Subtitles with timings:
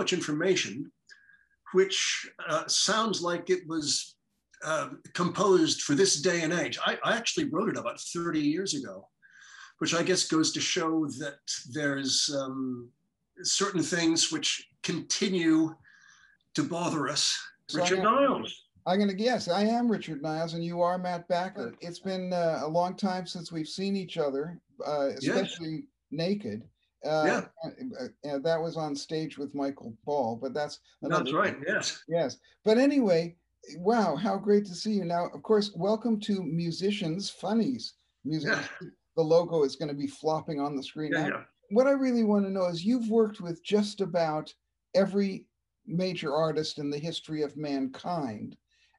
[0.00, 0.90] Much Information,
[1.74, 4.16] which uh, sounds like it was
[4.64, 6.78] uh, composed for this day and age.
[6.86, 9.06] I, I actually wrote it about 30 years ago,
[9.76, 12.88] which I guess goes to show that there's um,
[13.42, 15.74] certain things which continue
[16.54, 17.38] to bother us.
[17.68, 18.50] So Richard Niles.
[18.86, 19.48] I'm gonna guess.
[19.48, 21.74] I am Richard Niles, and you are Matt Backer.
[21.82, 25.24] It's been uh, a long time since we've seen each other, uh, Yes.
[25.28, 26.62] especially naked.
[27.04, 27.70] Uh, Yeah.
[27.98, 31.56] uh, uh, that was on stage with Michael Ball, but that's That's right.
[31.66, 32.02] Yes.
[32.08, 33.36] Yes, but anyway,
[33.76, 35.28] wow, how great to see you now.
[35.32, 37.94] Of course, welcome to Musicians Funnies.
[38.24, 38.50] Music.
[38.50, 38.88] Yeah.
[39.16, 41.12] The logo is going to be flopping on the screen.
[41.12, 41.22] Yeah.
[41.22, 41.28] now.
[41.28, 41.42] yeah.
[41.70, 44.52] What I really want to know is you've worked with just about
[44.94, 45.46] every
[45.86, 48.56] major artist in the history of mankind,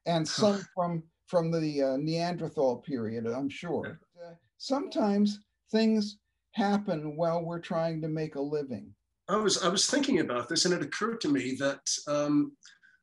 [0.08, 4.00] and some from from the uh, Neanderthal period, I'm sure.
[4.22, 5.40] Uh, sometimes
[5.72, 6.18] things
[6.54, 8.94] happen while we're trying to make a living.
[9.30, 12.52] I was I was thinking about this, and it occurred to me that um,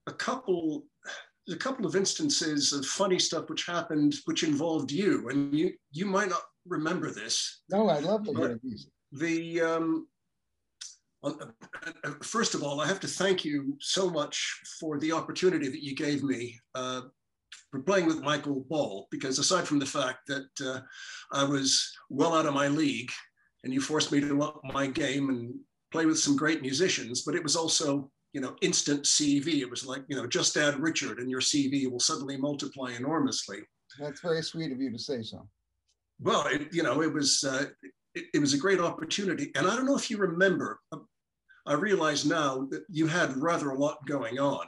[0.06, 0.84] a couple
[1.50, 6.06] a couple of instances of funny stuff which happened which involved you, and you you
[6.06, 7.62] might not remember this.
[7.70, 8.88] No, I'd love to hear these.
[9.12, 10.06] The um,
[11.24, 11.32] uh,
[12.04, 15.82] uh, first of all, I have to thank you so much for the opportunity that
[15.82, 17.02] you gave me uh,
[17.70, 20.80] for playing with Michael Ball, because aside from the fact that uh,
[21.32, 23.10] I was well out of my league,
[23.64, 25.54] and you forced me to up my game and
[25.90, 29.60] play with some great musicians, but it was also you know instant CV.
[29.60, 33.58] It was like you know just add Richard, and your CV will suddenly multiply enormously.
[33.98, 35.48] That's very sweet of you to say so.
[36.20, 37.66] Well, it, you know, it was uh,
[38.14, 40.80] it, it was a great opportunity, and I don't know if you remember.
[40.92, 40.98] uh,
[41.66, 44.66] I realize now that you had rather a lot going on,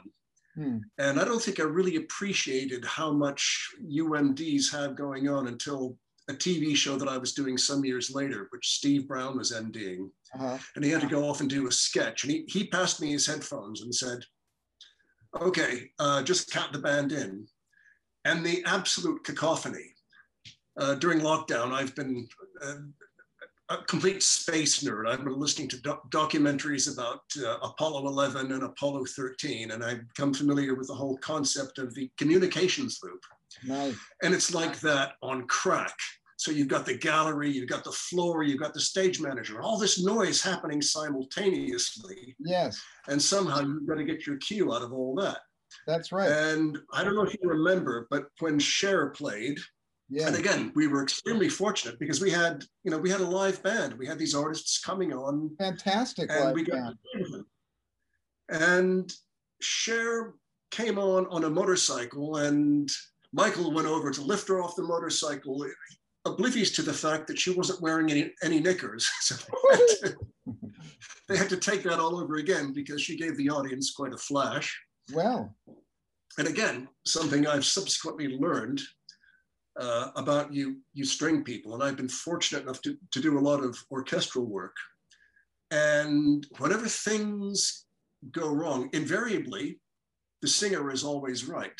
[0.55, 0.79] Hmm.
[0.97, 5.97] and I don't think I really appreciated how much UMDs have going on until
[6.29, 10.09] a TV show that I was doing some years later, which Steve Brown was MDing,
[10.35, 10.57] Uh-huh.
[10.75, 13.11] and he had to go off and do a sketch, and he he passed me
[13.11, 14.19] his headphones and said,
[15.39, 17.47] "Okay, uh, just count the band in,"
[18.25, 19.93] and the absolute cacophony
[20.77, 22.27] uh, during lockdown, I've been
[22.61, 22.75] uh,
[23.69, 25.07] a complete space nerd.
[25.07, 30.07] I've been listening to doc- documentaries about uh, Apollo 11 and Apollo 13, and I've
[30.07, 33.21] become familiar with the whole concept of the communications loop.
[33.65, 33.95] Nice.
[34.23, 35.95] And it's like that on crack.
[36.37, 39.77] So you've got the gallery, you've got the floor, you've got the stage manager, all
[39.77, 42.35] this noise happening simultaneously.
[42.39, 45.37] Yes, And somehow you've got to get your cue out of all that.
[45.85, 46.29] that's right.
[46.31, 49.59] And I don't know if you remember, but when Cher played,
[50.09, 50.27] Yeah.
[50.27, 53.61] and again, we were extremely fortunate because we had, you know, we had a live
[53.61, 53.93] band.
[53.99, 56.95] We had these artists coming on, Fantastic and live we got band.
[56.95, 57.45] to play with them.
[58.49, 59.13] And
[59.61, 60.33] Cher
[60.71, 62.89] came on on a motorcycle, and
[63.33, 65.65] Michael went over to lift her off the motorcycle,
[66.25, 69.09] oblivious to the fact that she wasn't wearing any any knickers.
[69.21, 70.17] So they had, to,
[71.29, 74.17] they had to take that all over again because she gave the audience quite a
[74.17, 74.77] flash.
[75.13, 75.55] Well,
[76.37, 78.81] And again, something I've subsequently learned
[79.79, 83.41] uh, about you, you string people, and I've been fortunate enough to, to do a
[83.41, 84.75] lot of orchestral work.
[85.71, 87.85] And whenever things
[88.31, 89.79] go wrong, invariably,
[90.41, 91.79] the singer is always right.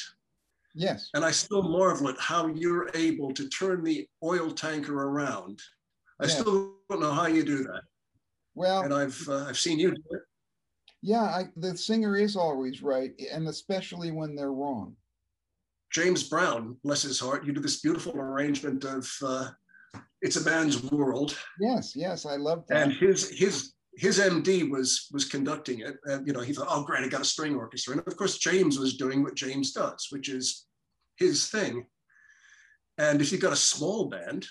[0.74, 1.10] Yes.
[1.14, 5.60] And I still marvel at how you're able to turn the oil tanker around.
[6.20, 6.30] I Yeah.
[6.30, 7.82] still don't know how you do that.
[8.56, 10.22] Well, And I've uh, I've seen you do it.
[11.02, 14.96] yeah, I, the singer is always right, and especially when they're wrong.
[15.92, 19.50] James Brown, bless his heart, you did this beautiful arrangement of uh,
[20.22, 22.82] "It's a Man's World," Yes, yes, I love that.
[22.84, 25.98] and his his his MD was was conducting it.
[26.06, 28.38] And you know, he thought, "Oh, great, I got a string orchestra," and of course,
[28.38, 30.66] James was doing what James does, which is
[31.18, 31.86] his thing.
[32.98, 34.48] And if you've got a small band,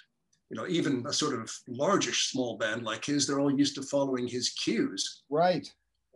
[0.50, 3.82] you know, even a sort of largish small band like his, they're all used to
[3.82, 5.22] following his cues.
[5.30, 5.70] Right.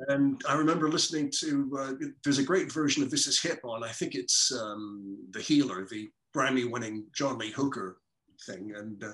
[0.08, 1.92] And I remember listening to, uh,
[2.24, 5.86] there's a great version of This Is Hip on, I think it's um, The Healer,
[5.88, 7.98] the Grammy winning John Lee Hooker
[8.44, 9.12] thing, and uh,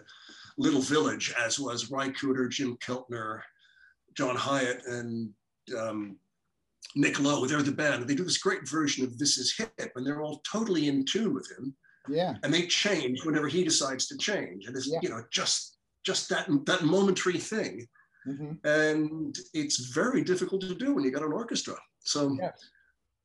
[0.56, 3.42] Little Village, as was Ry Cooder, Jim Keltner,
[4.16, 5.30] John Hiatt and
[5.78, 6.16] um,
[6.96, 7.46] Nick Lowe.
[7.46, 8.06] They're the band.
[8.06, 11.34] They do this great version of This Is Hip, and they're all totally in tune
[11.34, 11.74] with him.
[12.08, 12.34] Yeah.
[12.42, 14.66] And they change whenever he decides to change.
[14.66, 14.98] And it's, Yeah.
[15.02, 17.86] you know, just just that that momentary thing
[18.26, 18.58] Mhm.
[18.64, 21.76] and it's very difficult to do when you got an orchestra.
[22.00, 22.58] So, Yes.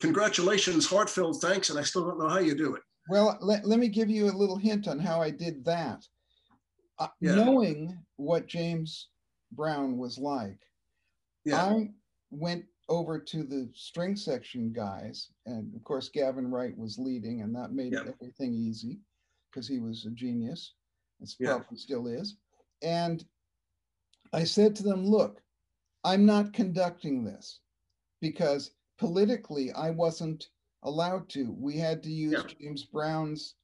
[0.02, 2.84] congratulations, heartfelt thanks, and I still don't know how you do it.
[3.10, 6.06] Well, let, let me give you a little hint on how I did that.
[7.00, 7.36] Uh, Yeah.
[7.36, 9.08] Knowing what James
[9.54, 10.60] Brown was like,
[11.46, 11.92] Yeah, I
[12.32, 17.56] went over to the string section guys, and of course, Gavin Wright was leading, and
[17.56, 19.00] that made everything easy
[19.50, 20.74] because he was a genius.
[21.22, 21.58] It's Yeah.
[21.60, 22.38] probably still is.
[22.82, 23.26] And
[24.34, 25.42] I said to them, look,
[26.04, 27.62] I'm not conducting this
[28.22, 30.50] because politically I wasn't
[30.84, 31.52] allowed to.
[31.54, 32.54] We had to use Yeah.
[32.60, 33.56] James Brown's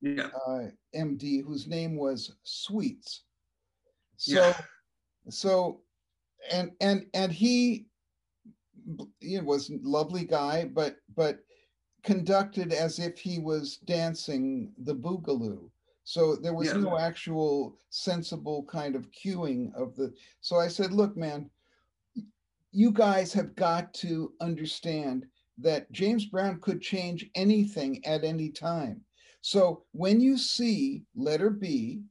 [0.00, 3.24] yeah, uh, MD, whose name was Sweets.
[4.16, 4.60] So, Yeah.
[5.30, 5.83] so,
[6.50, 7.86] and and and he,
[8.96, 11.38] b- he was a lovely guy, but but
[12.02, 15.70] conducted as if he was dancing the boogaloo.
[16.04, 16.76] So there was Yeah.
[16.76, 20.12] no actual sensible kind of cueing of the.
[20.42, 21.50] So I said, look, man,
[22.72, 25.26] you guys have got to understand
[25.58, 29.02] that James Brown could change anything at any time.
[29.40, 32.02] So when you see letter B,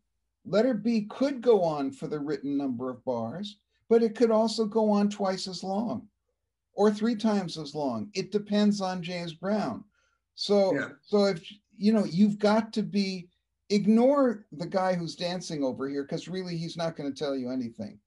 [0.45, 3.57] letter B could go on for the written number of bars,
[3.93, 6.07] but it could also go on twice as long
[6.73, 8.09] or three times as long.
[8.15, 9.83] It depends on James Brown.
[10.33, 10.89] So Yeah.
[11.03, 11.47] so if
[11.77, 13.29] you know, you've got to be
[13.69, 17.51] ignore the guy who's dancing over here because really he's not going to tell you
[17.51, 17.99] anything.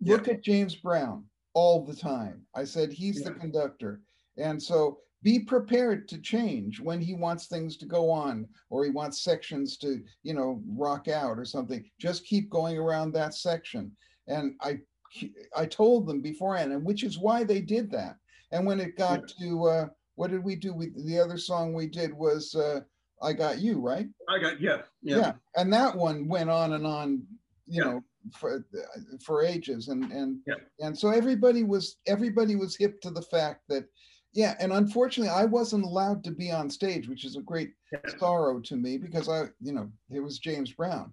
[0.00, 1.24] Look at James Brown
[1.54, 2.44] all the time.
[2.56, 4.02] I said he's the conductor.
[4.36, 8.90] And so be prepared to change when he wants things to go on or he
[8.90, 11.88] wants sections to, you know, rock out or something.
[12.00, 13.96] Just keep going around that section.
[14.26, 14.80] And I
[15.56, 18.16] I told them beforehand, and which is why they did that.
[18.50, 20.74] And when it got to uh what did we do?
[20.74, 22.80] We the other song we did was uh
[23.22, 24.08] I got you, right?
[24.28, 27.22] I got yeah, yeah, And that one went on and on,
[27.66, 27.84] you Yeah.
[27.84, 28.04] know,
[28.38, 28.64] for
[29.24, 29.88] for ages.
[29.88, 30.54] And and Yeah.
[30.80, 33.84] and so everybody was everybody was hip to the fact that
[34.32, 37.98] yeah, and unfortunately I wasn't allowed to be on stage, which is a great yeah.
[38.18, 41.12] sorrow to me because I, you know, it was James Brown.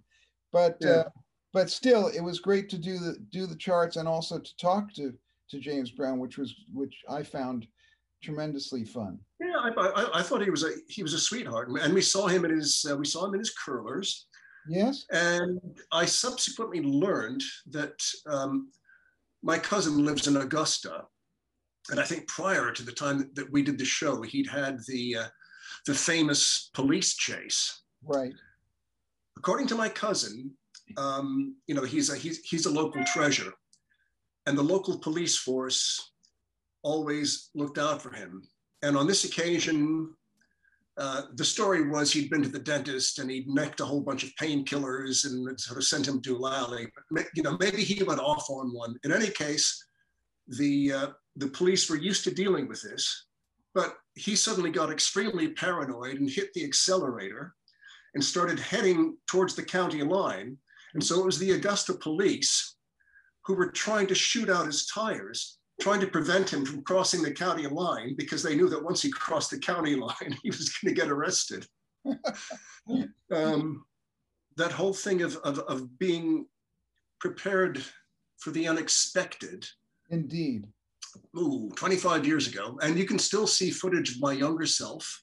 [0.52, 0.90] But Yeah.
[0.90, 1.04] uh,
[1.52, 4.92] but still it was great to do the do the charts and also to talk
[4.94, 5.12] to
[5.50, 7.66] to James Brown, which was which I found
[8.22, 9.18] tremendously fun.
[9.40, 12.26] Yeah, I, I, I thought he was a he was a sweetheart, and we saw
[12.28, 14.26] him in his uh, we saw him in his curlers,
[14.68, 15.06] Yes?
[15.10, 18.70] and I subsequently learned that um,
[19.42, 21.04] my cousin lives in Augusta,
[21.90, 25.16] and I think prior to the time that we did the show, he'd had the
[25.16, 25.28] uh,
[25.86, 27.82] the famous police chase.
[28.04, 28.32] Right.
[29.36, 30.52] According to my cousin,
[30.96, 33.52] um, you know, he's a he's he's a local treasure,
[34.46, 36.12] and the local police force
[36.82, 38.42] always looked out for him.
[38.82, 40.14] And on this occasion,
[40.98, 44.22] uh, the story was he'd been to the dentist and he'd necked a whole bunch
[44.22, 46.88] of painkillers and sort of sent him to Lally.
[47.34, 48.96] You know, maybe he went off on one.
[49.04, 49.82] In any case,
[50.48, 51.06] the uh,
[51.36, 53.26] the police were used to dealing with this,
[53.74, 57.54] but he suddenly got extremely paranoid and hit the accelerator
[58.14, 60.58] and started heading towards the county line.
[60.94, 62.76] And so it was the Augusta police
[63.44, 67.32] who were trying to shoot out his tires, trying to prevent him from crossing the
[67.32, 70.94] county line because they knew that once he crossed the county line, he was going
[70.94, 71.66] to get arrested.
[73.32, 73.84] um,
[74.56, 76.46] that whole thing of, of, of being
[77.20, 77.82] prepared
[78.38, 79.66] for the unexpected
[80.10, 80.66] Indeed.
[81.36, 85.22] ooh, 25 years ago, and you can still see footage of my younger self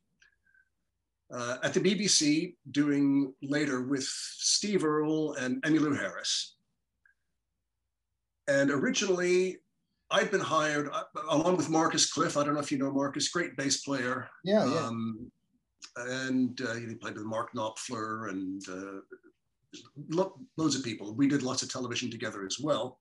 [1.34, 6.56] uh, at the BBC doing later with Steve Earle and Emmylou Harris.
[8.48, 9.58] And originally,
[10.10, 12.38] I'd been hired uh, along with Marcus Cliff.
[12.38, 14.30] I don't know if you know Marcus, great bass player.
[14.46, 14.86] Yeah, yeah.
[14.88, 15.30] Um,
[15.98, 19.02] and uh, he played with Mark Knopfler and uh,
[20.10, 21.14] lo- loads of people.
[21.14, 23.00] We did lots of television together as well.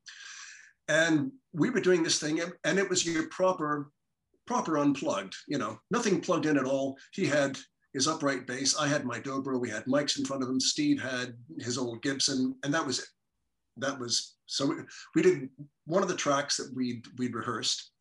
[0.88, 3.90] And we were doing this thing, and- and it was your proper,
[4.46, 5.36] proper unplugged.
[5.46, 6.96] You know, nothing plugged in at all.
[7.12, 7.56] He had
[7.96, 8.76] his upright bass.
[8.78, 9.58] I had my dobro.
[9.58, 10.60] We had mics in front of him.
[10.60, 13.06] Steve had his old Gibson, and that was it.
[13.78, 14.66] That was so.
[14.66, 14.74] We,
[15.14, 15.48] we did
[15.86, 17.92] one of the tracks that we'd we'd rehearsed.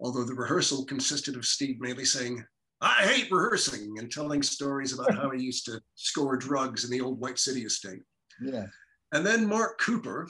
[0.00, 2.44] Although the rehearsal consisted of Steve mainly saying,
[2.80, 7.02] I hate rehearsing and telling stories about how he used to score drugs in the
[7.02, 8.02] old White City estate.
[8.40, 8.66] Yeah.
[9.12, 10.28] And then Mark Cooper,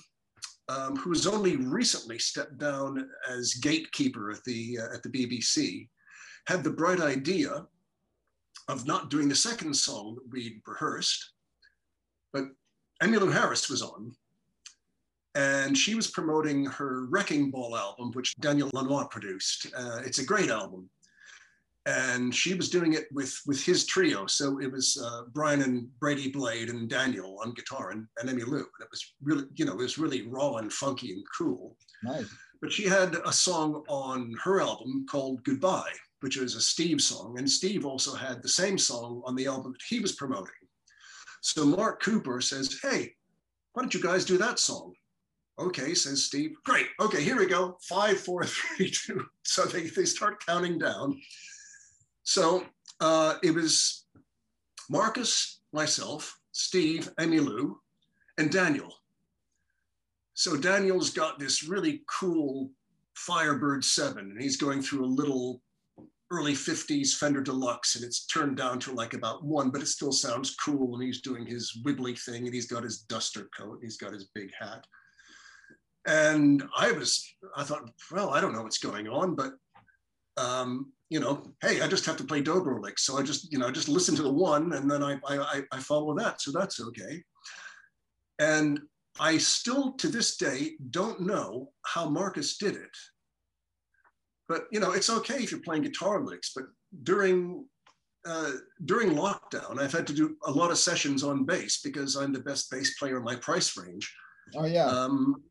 [0.69, 5.89] um, who's only recently stepped down as gatekeeper at the, uh, at the BBC,
[6.47, 7.67] had the bright idea
[8.69, 11.33] of not doing the second song that we'd rehearsed,
[12.33, 12.45] but
[13.03, 14.13] Emmylou Harris was on,
[15.35, 19.67] and she was promoting her Wrecking Ball album, which Daniel Lanois produced.
[19.77, 20.89] Uh, it's a great album
[21.87, 24.27] and she was doing it with with his trio.
[24.27, 28.59] So it was uh, Brian and Brady Blade and Daniel on guitar and, and Emmylou.
[28.59, 31.77] And it was really, you know, it was really raw and funky and cool.
[32.03, 32.27] Nice.
[32.61, 35.93] But she had a song on her album called Goodbye,
[36.27, 37.37] which was a Steve song.
[37.39, 40.51] And Steve also had the same song on the album that he was promoting.
[41.41, 43.15] So Mark Cooper says, Hey,
[43.73, 44.93] why don't you guys do that song?
[45.57, 46.57] Okay, says Steve.
[46.65, 46.89] Great.
[47.01, 47.79] Okay, here we go.
[47.89, 49.25] Five, four, three, two.
[49.45, 51.17] So they, they start counting down.
[52.25, 52.65] So
[53.01, 54.07] uh, it was
[54.91, 57.77] Marcus, myself, Steve, Emmylou,
[58.37, 58.93] and Daniel.
[60.35, 62.73] So Daniel's got this really cool
[63.15, 65.63] Firebird 7, and he's going through a little
[66.31, 70.13] early 50s Fender Deluxe, and it's turned down to like about one, but it still
[70.13, 70.95] sounds cool.
[70.95, 74.13] And he's doing his wibbly thing, and he's got his duster coat, and he's got
[74.13, 74.85] his big hat.
[76.07, 79.53] And I was, I thought, well, I don't know what's going on, but
[80.37, 83.05] um, you know, hey, I just have to play dobro licks.
[83.05, 85.63] So I just, you know, I just listen to the one and then I, I,
[85.73, 86.41] I follow that.
[86.41, 87.23] So that's okay.
[88.39, 88.81] And
[89.19, 92.97] I still to this day don't know how Marcus did it.
[94.49, 96.53] But you know, it's okay if you're playing guitar licks.
[96.55, 96.65] But
[97.03, 97.65] during
[98.27, 98.53] uh,
[98.85, 102.41] during lockdown, I've had to do a lot of sessions on bass because I'm the
[102.41, 104.13] best bass player in my price range.
[104.57, 104.87] Oh yeah.
[104.87, 105.43] Um,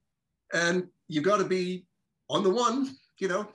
[0.53, 1.85] and you got to be
[2.29, 3.47] on the one, you know,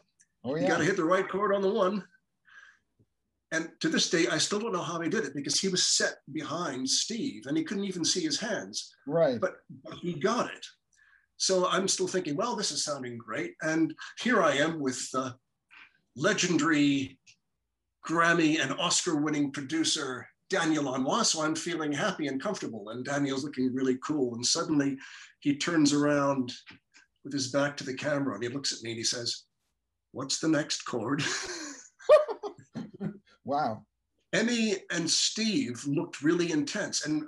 [0.44, 0.62] oh yeah.
[0.62, 2.04] you got to hit the right chord on the one.
[3.52, 5.82] And to this day, I still don't know how he did it because he was
[5.82, 9.40] set behind Steve and he couldn't even see his hands, Right.
[9.40, 10.64] but, but he got it.
[11.40, 13.54] So I'm still thinking, well, this is sounding great.
[13.62, 15.30] And here I am with uh,
[16.14, 17.18] legendary
[18.06, 21.22] Grammy and Oscar winning producer Daniel Lanois.
[21.22, 22.90] So I'm feeling happy and comfortable.
[22.90, 24.34] And Daniel's looking really cool.
[24.34, 24.98] And suddenly
[25.40, 26.52] he turns around
[27.24, 29.44] with his back to the camera and he looks at me and he says,
[30.12, 31.22] What's the next chord?
[33.50, 33.84] Wow.
[34.32, 37.24] Emmy and Steve looked really intense, and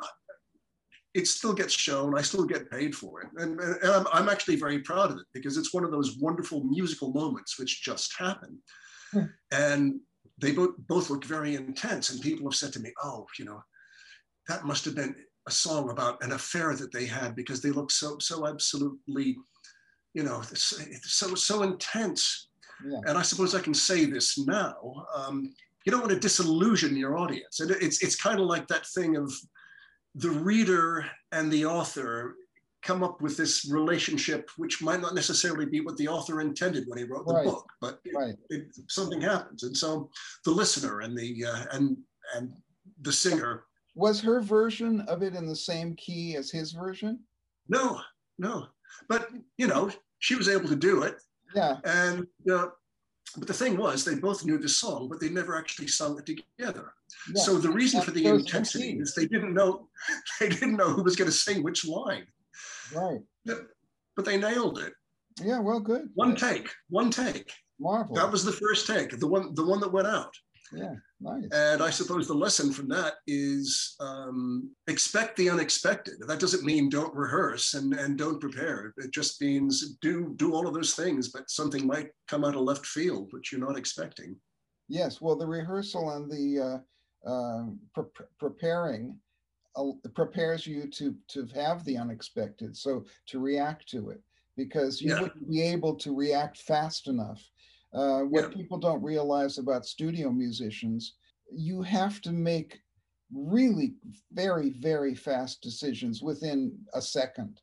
[1.14, 2.16] it still gets shown.
[2.16, 5.26] I still get paid for it, and, and I'm, I'm actually very proud of it
[5.34, 8.58] because it's one of those wonderful musical moments which just happened.
[9.12, 9.24] Hmm.
[9.50, 10.00] And
[10.38, 13.62] they both both look very intense, and people have said to me, "Oh, you know,
[14.48, 15.14] that must have been
[15.46, 19.36] a song about an affair that they had because they look so so absolutely,
[20.14, 22.48] you know, so so intense."
[22.84, 23.00] Yeah.
[23.06, 25.06] And I suppose I can say this now.
[25.14, 25.54] Um,
[25.84, 27.60] you don't want to disillusion your audience.
[27.60, 29.32] And it's, it's kind of like that thing of
[30.14, 32.36] the reader and the author
[32.82, 36.98] come up with this relationship, which might not necessarily be what the author intended when
[36.98, 37.44] he wrote the Right.
[37.46, 39.62] book, but it- it, something happens.
[39.62, 40.10] And so
[40.44, 41.96] the listener and the, uh, and,
[42.34, 42.52] and
[43.02, 43.64] the singer,
[43.94, 47.20] Was her version of it in the same key as his version?
[47.68, 48.00] no,
[48.38, 48.66] no,
[49.08, 49.28] but
[49.58, 51.22] you know, she was able to do it.
[51.54, 51.78] Yeah.
[51.84, 52.68] And, uh,
[53.36, 56.26] but the thing was, they both knew the song, but they never actually sung it
[56.26, 56.92] together.
[57.34, 57.42] yeah.
[57.42, 59.88] So the reason for the intensity is they didn't know
[60.40, 62.26] they didn't know who was going to sing which line,
[62.94, 63.20] Right.
[64.16, 64.92] but they nailed it.
[65.42, 65.60] Yeah.
[65.60, 66.10] Well, good.
[66.14, 67.50] One take, one take.
[67.80, 68.14] Marvel.
[68.14, 70.34] That was the first take, the one the one that went out.
[70.72, 70.94] Yeah.
[71.20, 71.48] Nice.
[71.52, 76.14] And I suppose the lesson from that is um, expect the unexpected.
[76.26, 78.92] That doesn't mean don't rehearse and, and don't prepare.
[78.96, 82.62] It just means do do all of those things, but something might come out of
[82.62, 84.36] left field which you're not expecting.
[84.88, 86.82] Yes, well, the rehearsal and the
[87.26, 89.16] uh, uh, pre- preparing
[89.76, 94.20] uh, prepares you to to have the unexpected, so to react to it,
[94.56, 95.20] because you Yeah.
[95.22, 97.42] wouldn't be able to react fast enough.
[97.92, 98.56] Uh, what Yeah.
[98.56, 101.16] people don't realize about studio musicians,
[101.50, 102.80] you have to make
[103.34, 103.94] really
[104.32, 107.60] very very fast decisions within a second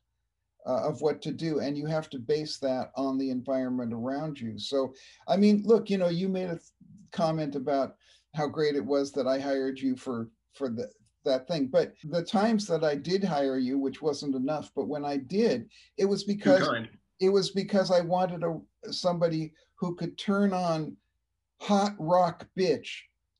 [0.66, 4.40] uh, of what to do and you have to base that on the environment around
[4.40, 4.92] you so
[5.28, 6.58] i mean look you know you made a
[7.12, 7.94] comment about
[8.34, 10.90] how great it was that i hired you for for the,
[11.24, 15.04] that thing but the times that i did hire you which wasn't enough but when
[15.04, 16.68] i did it was because
[17.20, 20.96] it was because I wanted a somebody who could turn on
[21.60, 22.88] hot rock bitch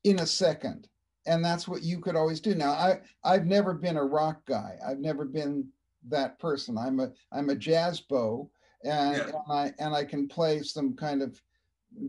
[0.03, 0.87] in a second.
[1.27, 2.55] And that's what you could always do.
[2.55, 4.77] Now I I've never been a rock guy.
[4.85, 5.67] I've never been
[6.09, 6.77] that person.
[6.77, 8.49] I'm a I'm a jazz bow
[8.83, 9.23] and, Yeah.
[9.25, 11.39] and I and I can play some kind of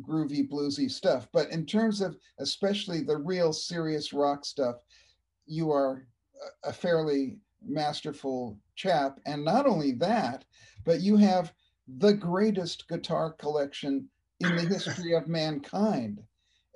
[0.00, 1.28] groovy bluesy stuff.
[1.32, 4.76] But in terms of especially the real serious rock stuff,
[5.46, 6.06] you are
[6.64, 9.20] a- a fairly masterful chap.
[9.26, 10.46] And not only that,
[10.84, 11.52] but you have
[11.98, 14.08] the greatest guitar collection
[14.42, 16.20] in the history of mankind.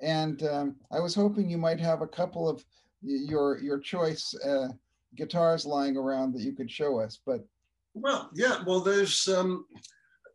[0.01, 2.63] And um, I was hoping you might have a couple of
[3.01, 4.67] your your choice uh,
[5.15, 7.19] guitars lying around that you could show us.
[7.25, 7.45] But
[7.93, 8.63] Well, yeah.
[8.65, 9.27] Well, there's.
[9.27, 9.65] Um,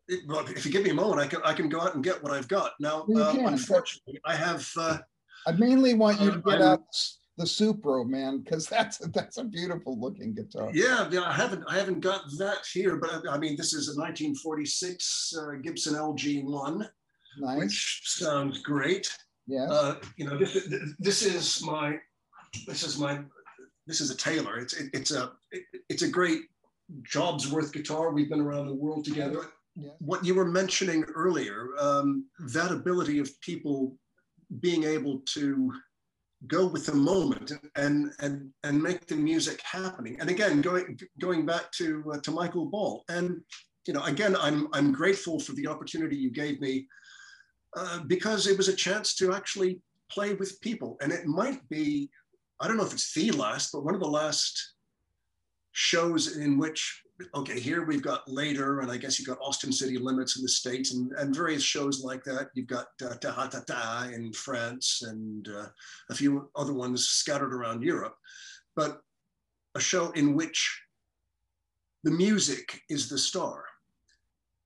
[0.08, 2.02] it, well, if you give me a moment, I can I can go out and
[2.02, 2.72] get what I've got.
[2.80, 4.68] Now, uh, unfortunately, I have.
[4.76, 4.98] Uh,
[5.46, 6.84] I mainly want you to Uh, get I'm- out
[7.38, 10.70] the Supro, man, because that's that's a beautiful looking guitar.
[10.74, 11.22] yeah, yeah.
[11.22, 15.34] I haven't I haven't got that here, but I, I mean, this is a 1946
[15.38, 16.88] uh, Gibson LG one,
[17.38, 17.58] Nice.
[17.58, 19.08] which sounds great.
[19.46, 19.66] Yeah.
[19.68, 21.98] Uh, you know, this this is my
[22.66, 23.20] this is my
[23.86, 24.58] this is a Taylor.
[24.58, 26.42] It's it, it's a it, it's a great
[27.02, 28.12] jobs worth guitar.
[28.12, 29.46] We've been around the world together.
[29.74, 29.90] Yeah.
[29.98, 33.96] What you were mentioning earlier, um, that ability of people
[34.60, 35.72] being able to
[36.46, 40.16] go with the moment and and and make the music happening.
[40.20, 43.40] And again, going going back to uh, to Michael Ball, and
[43.86, 46.86] you know, again, I'm I'm grateful for the opportunity you gave me
[47.76, 49.80] uh, because it was a chance to actually
[50.10, 50.96] play with people.
[51.00, 52.10] And it might be,
[52.60, 54.74] I don't know if it's the last, but one of the last
[55.72, 57.02] shows in which,
[57.34, 60.48] okay, here we've got later, and I guess you've got Austin City Limits in the
[60.48, 62.50] States and, and various shows like that.
[62.54, 65.66] You've got uh, Taratata in France and uh,
[66.10, 68.16] a few other ones scattered around Europe.
[68.76, 69.00] But
[69.74, 70.82] a show in which
[72.04, 73.64] the music is the star.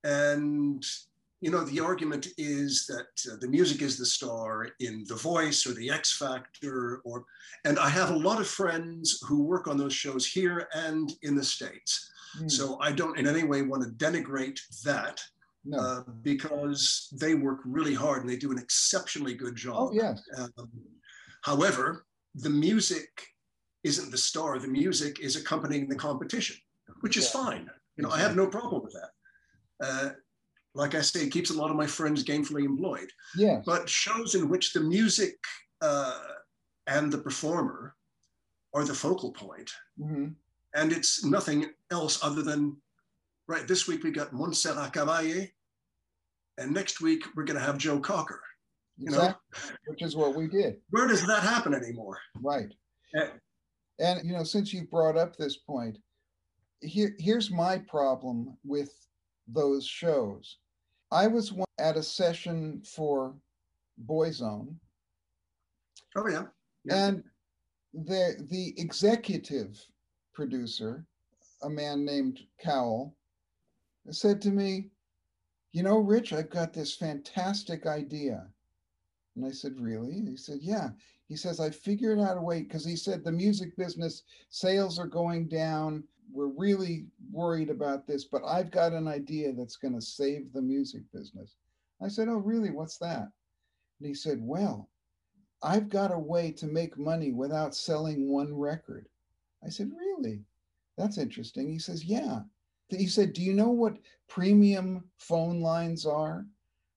[0.03, 0.85] And
[1.40, 5.66] you know, the argument is that uh, the music is the star in The Voice
[5.66, 7.25] or The X Factor, or,
[7.64, 11.35] and I have a lot of friends who work on those shows here and in
[11.37, 12.11] the States.
[12.38, 15.20] Hmm, So I don't in any way want to denigrate that
[15.64, 15.79] no.
[15.79, 19.90] uh, because they work really hard and they do an exceptionally good job.
[19.90, 20.22] oh yes.
[20.38, 20.70] Um,
[21.42, 23.09] however, the music
[23.85, 24.59] isn't the star.
[24.59, 26.57] The music is accompanying the competition,
[27.01, 27.42] which is Yeah.
[27.42, 27.70] fine.
[27.96, 29.11] You know, I have no problem with that.
[29.87, 30.11] Uh,
[30.76, 33.10] like I say, it keeps a lot of my friends gainfully employed.
[33.36, 33.62] Yes.
[33.64, 35.34] But shows in which the music
[35.80, 36.20] uh,
[36.86, 37.94] and the performer
[38.74, 40.34] are the focal point, Mhm.
[40.74, 42.80] and it's nothing else other than,
[43.48, 45.50] right, this week we got Montserrat Caballé,
[46.58, 48.42] and next week we're going to have Joe Cocker.
[48.98, 49.76] You know, Exactly.
[49.88, 50.80] Which is what we did.
[50.90, 52.18] where does that happen anymore?
[52.34, 52.72] Right.
[53.14, 53.30] Eh.
[53.98, 55.96] And you know, since you brought up this point,
[56.80, 58.90] here here's my problem with
[59.46, 60.58] those shows.
[61.11, 63.35] I was one- at a session for
[64.07, 64.79] Boyzone,
[66.16, 66.47] Oh yeah.
[66.85, 67.09] Yeah.
[67.09, 67.25] and
[67.92, 69.79] the the executive
[70.33, 71.07] producer,
[71.62, 73.14] a man named Cowell,
[74.11, 74.90] said to me,
[75.73, 78.51] "You know, Rich, I've got this fantastic idea."
[79.35, 80.90] And I said, "Really?" He said, "Yeah."
[81.29, 85.07] He says, "I figured out a way because he said the music business sales are
[85.09, 86.09] going down.
[86.37, 90.62] We're really worried about this, but I've got an idea that's going to save the
[90.62, 91.57] music business."
[92.01, 92.70] I said, "Oh, really?
[92.70, 93.33] What's that?"
[93.99, 94.90] And he said, "Well,
[95.62, 99.09] I've got a way to make money without selling one record."
[99.64, 100.44] I said, "Really?
[100.96, 102.42] That's interesting." He says, "Yeah."
[102.88, 106.46] He said, "Do you know what premium phone lines are?"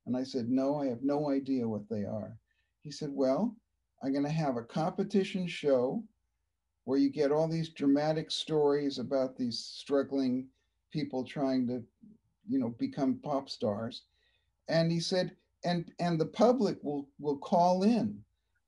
[0.09, 2.35] And I said, No, I have no idea what they are.
[2.81, 3.55] He said, Well,
[4.01, 6.03] I'm going to have a competition show
[6.89, 10.47] where you get all these dramatic stories about these struggling
[10.91, 11.83] people trying to,
[12.47, 14.01] you know, become pop stars.
[14.67, 18.17] And he said, and and the public will will call in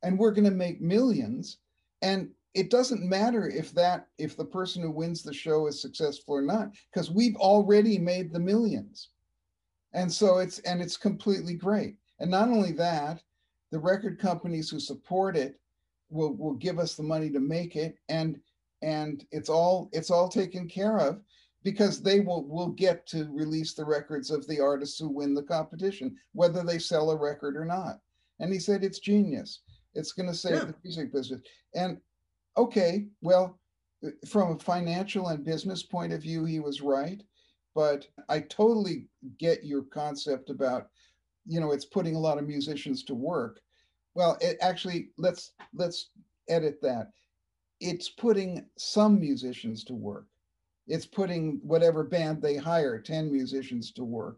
[0.03, 1.57] and we're going to make millions.
[2.03, 6.35] And it doesn't matter if that if the person who wins the show is successful
[6.35, 9.09] or not, because we've already made the millions
[9.93, 13.21] and so it's and it's completely great and not only that
[13.71, 15.59] the record companies who support it
[16.11, 18.39] will will give us the money to make it and
[18.81, 21.21] and it's all it's all taken care of
[21.63, 25.43] because they will will get to release the records of the artists who win the
[25.43, 27.99] competition whether they sell a record or not
[28.39, 29.61] and he said it's genius
[29.95, 30.65] it's going to save Yeah.
[30.65, 31.41] the music business
[31.75, 31.97] and
[32.57, 33.59] okay well
[34.27, 37.21] from a financial and business point of view he was right
[37.73, 39.07] but I totally
[39.39, 40.89] get your concept about,
[41.45, 43.61] you know, it's putting a lot of musicians to work.
[44.15, 46.09] Well, it actually let's let's
[46.49, 47.11] edit that.
[47.79, 50.25] It's putting some musicians to work.
[50.87, 54.37] It's putting whatever band they hire, 10 musicians to work.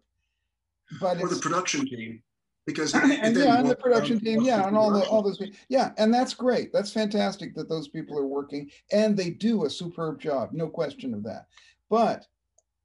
[1.02, 2.22] But Or the production team,
[2.66, 6.14] because and yeah, and the production team, yeah, and all the all those, yeah, and
[6.14, 6.72] that's great.
[6.72, 11.14] That's fantastic that those people are working, and they do a superb job, no question
[11.14, 11.48] of that.
[11.90, 12.26] But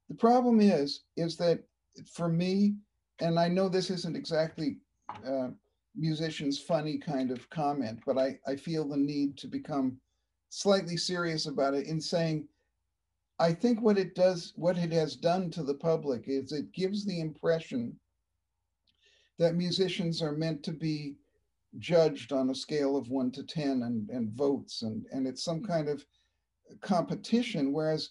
[0.07, 1.63] the problem is, is that
[2.11, 2.75] for me,
[3.19, 4.77] and I know this isn't exactly
[5.25, 5.49] uh,
[5.95, 9.97] musician's funny kind of comment, but I, I feel the need to become
[10.49, 12.47] slightly serious about it in saying,
[13.39, 17.05] I think what it does, what it has done to the public is it gives
[17.05, 17.97] the impression
[19.37, 21.15] that musicians are meant to be
[21.77, 25.63] judged on a scale of one to 10 and, and votes, and, and it's some
[25.63, 26.03] kind of
[26.81, 27.71] competition.
[27.71, 28.09] Whereas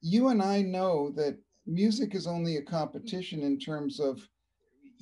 [0.00, 4.26] you and I know that music is only a competition in terms of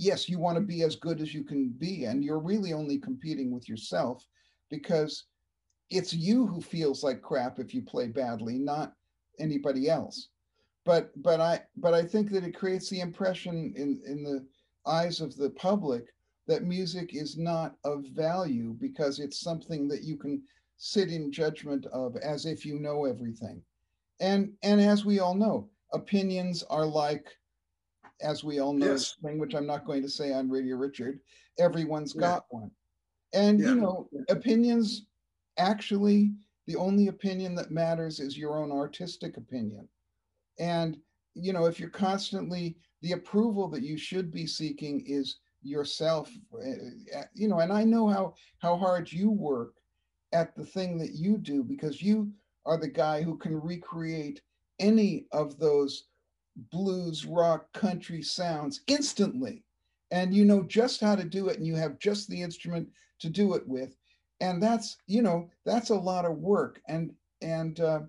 [0.01, 2.99] yes, you want to be as good as you can be, and you're really only
[2.99, 4.27] competing with yourself
[4.71, 5.25] because
[5.91, 8.95] it's you who feels like crap if you play badly, not
[9.39, 10.29] anybody else.
[10.87, 14.47] But but I but I think that it creates the impression in in the
[14.87, 16.07] eyes of the public
[16.47, 20.43] that music is not of value because it's something that you can
[20.79, 23.63] sit in judgment of as if you know everything.
[24.19, 27.27] And and as we all know, opinions are like
[28.23, 29.17] as we all know, Yes.
[29.23, 31.21] thing which I'm not going to say on Radio Richard,
[31.59, 32.21] everyone's Yeah.
[32.21, 32.71] got one.
[33.33, 33.75] And Yeah.
[33.75, 35.07] you know, opinions
[35.59, 36.35] actually
[36.67, 39.89] the only opinion that matters is your own artistic opinion.
[40.59, 41.01] And
[41.35, 47.19] you know, if you're constantly the approval that you should be seeking is yourself, uh,
[47.19, 49.75] uh, you know, and I know how how hard you work
[50.33, 52.33] at the thing that you do because you
[52.67, 54.43] are the guy who can recreate
[54.79, 56.09] any of those
[56.71, 59.65] blues, rock, country sounds instantly.
[60.11, 62.89] And you know just how to do it, and you have just the instrument
[63.21, 63.97] to do it with.
[64.41, 66.81] And that's, you know, that's a lot of work.
[66.89, 68.01] And and uh,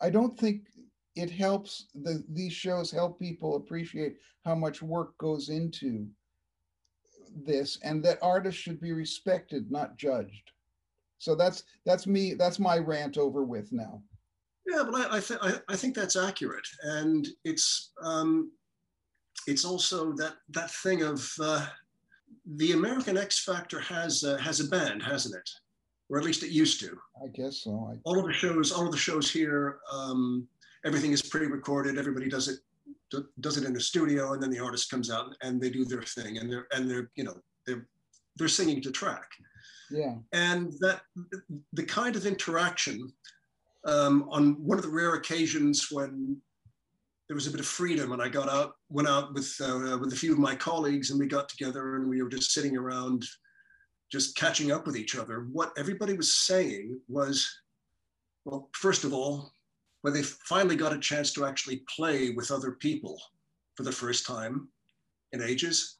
[0.00, 0.66] I don't think
[1.14, 6.06] it helps the these shows help people appreciate how much work goes into
[7.34, 10.52] this and that artists should be respected, not judged.
[11.18, 14.02] So that's that's me, that's my rant over with now.
[14.66, 18.50] Yeah, but I, I, th- I, I think that's accurate, and it's um,
[19.46, 21.66] it's also that that thing of uh,
[22.56, 25.50] the American X Factor has uh, has a band, hasn't it?
[26.08, 26.98] Or at least it used to.
[27.22, 27.90] I guess so.
[27.92, 30.46] I, All of the shows, all of the shows here, um,
[30.84, 31.98] everything is pre-recorded.
[31.98, 32.60] Everybody does it
[33.10, 35.84] do- does it in a studio, and then the artist comes out and they do
[35.84, 37.86] their thing, and they're and they're you know they're
[38.36, 39.30] they're singing to track
[39.90, 41.02] yeah, and that
[41.72, 43.12] the kind of interaction
[43.84, 46.40] um, on one of the rare occasions when
[47.28, 50.12] there was a bit of freedom and I got out, went out with, uh, with
[50.12, 53.24] a few of my colleagues and we got together and we were just sitting around,
[54.10, 55.46] just catching up with each other.
[55.52, 57.50] What everybody was saying was,
[58.44, 59.50] well, first of all,
[60.02, 63.18] when they finally got a chance to actually play with other people
[63.74, 64.68] for the first time
[65.32, 65.96] in ages,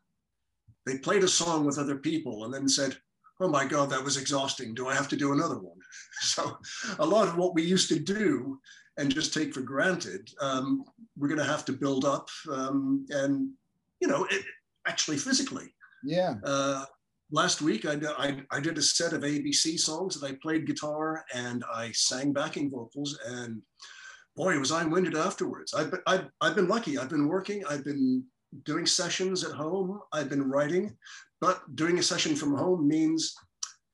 [0.85, 2.97] they played a song with other people and then said,
[3.40, 4.75] oh my God, that was exhausting.
[4.75, 5.79] Do I have to do another one?
[6.20, 6.57] So
[7.01, 8.61] a lot of what we used to do
[8.97, 10.85] and just take for granted, um,
[11.18, 13.51] we're going to have to build up um, and,
[14.01, 14.44] you know, it,
[14.87, 15.75] actually physically.
[16.05, 16.85] yeah, Uh,
[17.33, 21.25] last week, I, I, I did a set of ABC songs that I played guitar
[21.35, 23.61] and I sang backing vocals and
[24.37, 25.75] boy, was I winded afterwards.
[25.75, 26.99] I've been, I've, I've been lucky.
[26.99, 27.64] I've been working.
[27.66, 28.25] I've been
[28.62, 30.01] doing sessions at home.
[30.12, 30.97] I've been writing,
[31.40, 33.35] but doing a session from home means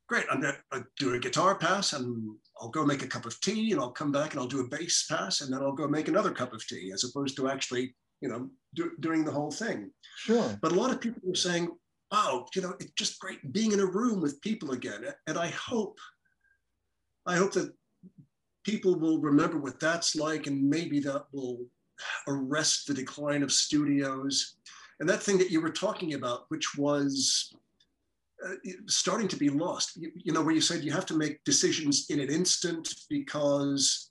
[0.09, 0.27] great.
[0.31, 3.73] I'm gonna uh, do a guitar pass and I'll go make a cup of tea
[3.73, 6.09] and I'll come back and I'll do a bass pass and then I'll go make
[6.09, 9.91] another cup of tea as opposed to actually, you know, do, doing the whole thing.
[10.17, 10.59] sure.
[10.61, 11.71] But a lot of people were saying,
[12.11, 15.05] wow, you know, it's just great being in a room with people again.
[15.27, 15.99] And I hope,
[17.27, 17.73] I hope that
[18.65, 21.59] people will remember what that's like and maybe that will
[22.27, 24.57] arrest the decline of studios.
[24.99, 27.55] And that thing that you were talking about, which was
[28.47, 28.55] uh,
[28.87, 32.07] starting to be lost, you, you know, where you said you have to make decisions
[32.11, 34.11] in an instant because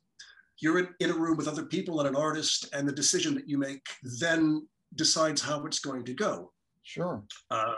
[0.59, 3.47] you're in, in a room with other people and an artist, and the decision that
[3.47, 3.85] you make
[4.19, 6.51] then decides how it's going to go.
[6.83, 7.23] Sure.
[7.49, 7.73] Uh,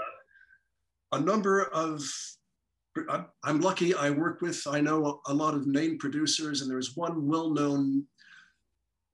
[1.11, 2.03] a number of
[3.43, 7.27] I'm- lucky I work with, I know a, lot of name producers, and there's one
[7.27, 8.05] well-known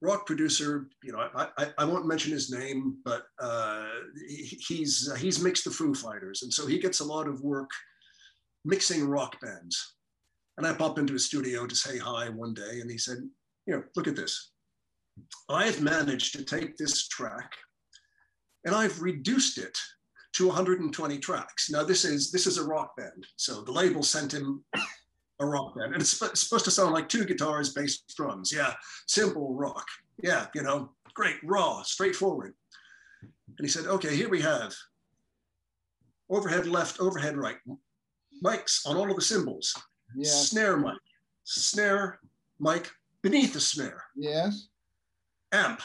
[0.02, 3.88] rock producer, you know, I, I, I won't mention his name, but uh,
[4.28, 6.44] he- he's, he's mixed the Foo Fighters.
[6.44, 7.70] And so he gets a lot of work
[8.64, 9.96] mixing rock bands.
[10.58, 13.18] And I pop into his studio to say hi one day, and he said,
[13.66, 14.52] you know, look at this.
[15.50, 17.52] I've managed to take this track
[18.66, 19.78] and I've reduced it
[20.34, 21.70] to 120 tracks.
[21.72, 24.64] Now this is this is a rock band, so the label sent him
[25.40, 28.52] a rock band, and it's, supposed to sound like two guitars, bass, drums.
[28.56, 28.74] Yeah,
[29.08, 29.86] simple rock.
[30.24, 32.54] Yeah, you know, great, raw, straightforward.
[33.22, 34.74] And he said, okay, here we have
[36.30, 37.58] overhead left, overhead right,
[38.44, 39.76] mics on all of the cymbals,
[40.16, 40.50] Yes.
[40.50, 40.98] snare mic,
[41.44, 42.20] snare
[42.60, 42.90] mic
[43.22, 44.68] beneath the snare, Yes.
[45.52, 45.82] amp,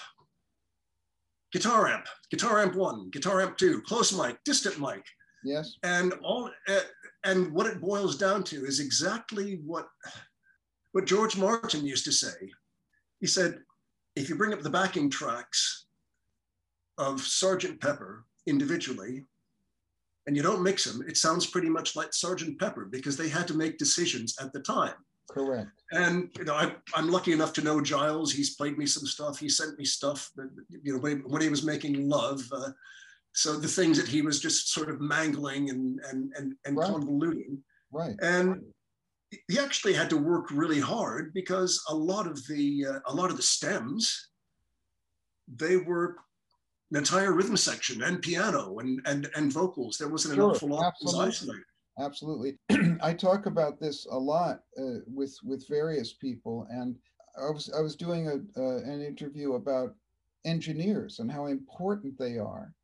[1.52, 5.04] guitar amp, guitar amp one, guitar amp two, close mic, distant mic,
[5.44, 5.76] Yes.
[5.82, 6.80] And all uh,
[7.24, 9.88] and what it boils down to is exactly what
[10.92, 12.50] what George Martin used to say.
[13.20, 13.60] He said,
[14.14, 15.86] if you bring up the backing tracks
[16.98, 19.24] of Sergeant Pepper individually,
[20.26, 23.48] and you don't mix them, it sounds pretty much like Sergeant Pepper because they had
[23.48, 24.94] to make decisions at the time.
[25.30, 25.70] Correct.
[25.92, 28.32] And you know, I, am lucky enough to know Giles.
[28.32, 29.38] He's played me some stuff.
[29.38, 30.30] He sent me stuff.
[30.82, 32.42] You know, when, when he was making Love.
[32.52, 32.70] Uh,
[33.32, 36.90] so the things that he was just sort of mangling and and and, and right.
[36.90, 37.58] convoluting.
[37.90, 38.14] Right.
[38.22, 38.62] And
[39.48, 43.30] he actually had to work really hard because a lot of the uh, a lot
[43.30, 44.28] of the stems
[45.56, 46.16] they were
[46.90, 49.96] an entire rhythm section and piano and and, and vocals.
[49.98, 51.62] There wasn't Sure, an awful lot absolutely.
[51.98, 52.58] Absolutely.
[53.02, 56.96] I talk about this a lot uh, with with various people, and
[57.36, 59.94] I was I was doing a uh, an interview about
[60.44, 62.74] engineers and how important they are,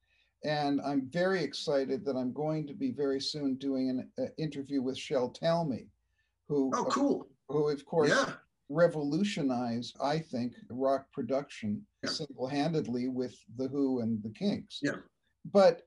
[0.45, 4.83] and I'm very excited that I'm going to be very soon doing an uh, interview
[4.83, 5.89] with Shel Talmy,
[6.49, 7.29] who Oh, cool.
[7.49, 8.35] who of course Yeah.
[8.69, 12.11] revolutionized, I think, rock production Yeah.
[12.11, 14.81] single-handedly with the Who and the Kinks.
[14.83, 15.01] Yeah.
[15.45, 15.83] But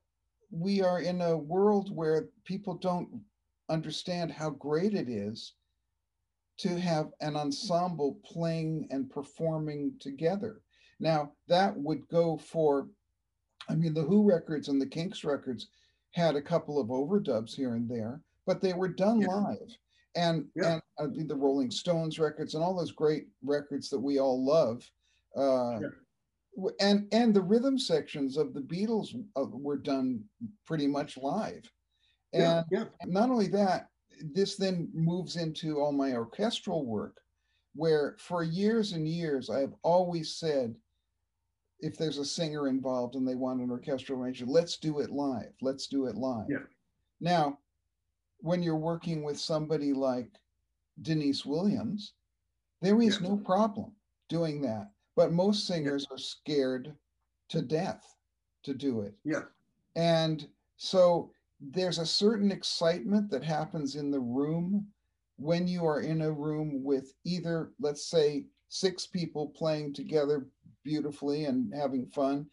[0.49, 3.23] we are in a world where people don't
[3.69, 5.53] understand how great it is
[6.57, 10.61] to have an ensemble playing and performing together.
[10.99, 12.89] Now, that would go for,
[13.69, 15.67] I mean, the Who records and the Kinks records
[16.11, 19.27] had a couple of overdubs here and there, but they were done Yeah.
[19.27, 19.77] live.
[20.15, 20.79] And Yeah.
[20.99, 24.89] and mean, the Rolling Stones records and all those great records that we all love.
[25.35, 26.69] Uh, Yeah.
[26.81, 30.29] and and the rhythm sections of the Beatles uh, were done
[30.65, 31.63] pretty much live.
[32.33, 32.65] And
[33.05, 33.89] not only that,
[34.21, 37.21] this then moves into all my orchestral work,
[37.73, 40.75] where for years and years I have always said,
[41.81, 45.53] if there's a singer involved and they want an orchestral arrangement, let's do it live.
[45.61, 46.45] Let's do it live.
[46.49, 46.63] Yeah.
[47.19, 47.59] Now,
[48.39, 50.39] when you're working with somebody like
[51.01, 52.13] Deniece Williams,
[52.81, 53.29] there is Yeah.
[53.29, 53.95] no problem
[54.29, 54.91] doing that.
[55.15, 56.95] But most singers are scared
[57.49, 58.15] to death
[58.63, 59.15] to do it.
[59.23, 59.43] Yeah.
[59.95, 64.91] And so there's a certain excitement that happens in the room
[65.37, 70.47] when you are in a room with either, let's say, six people playing together
[70.83, 72.47] beautifully and having fun,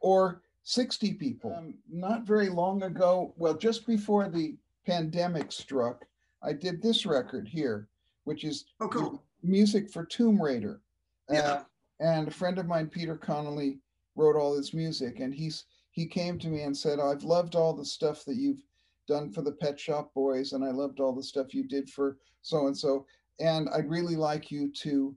[0.00, 1.54] or 60 people.
[1.56, 4.56] Um, not very long ago, well, just before the
[4.86, 6.06] pandemic struck,
[6.42, 7.88] I did this record here,
[8.24, 9.22] which is Oh, cool.
[9.42, 10.80] music for Tomb Raider.
[11.30, 11.64] Uh, Yeah.
[12.00, 13.80] and a friend of mine, Peter Connelly,
[14.16, 17.72] wrote all this music, and he's he came to me and said, "I've loved all
[17.72, 18.64] the stuff that you've
[19.06, 22.18] done for the Pet Shop Boys, and I loved all the stuff you did for
[22.42, 23.06] so and so,
[23.38, 25.16] and I'd really like you to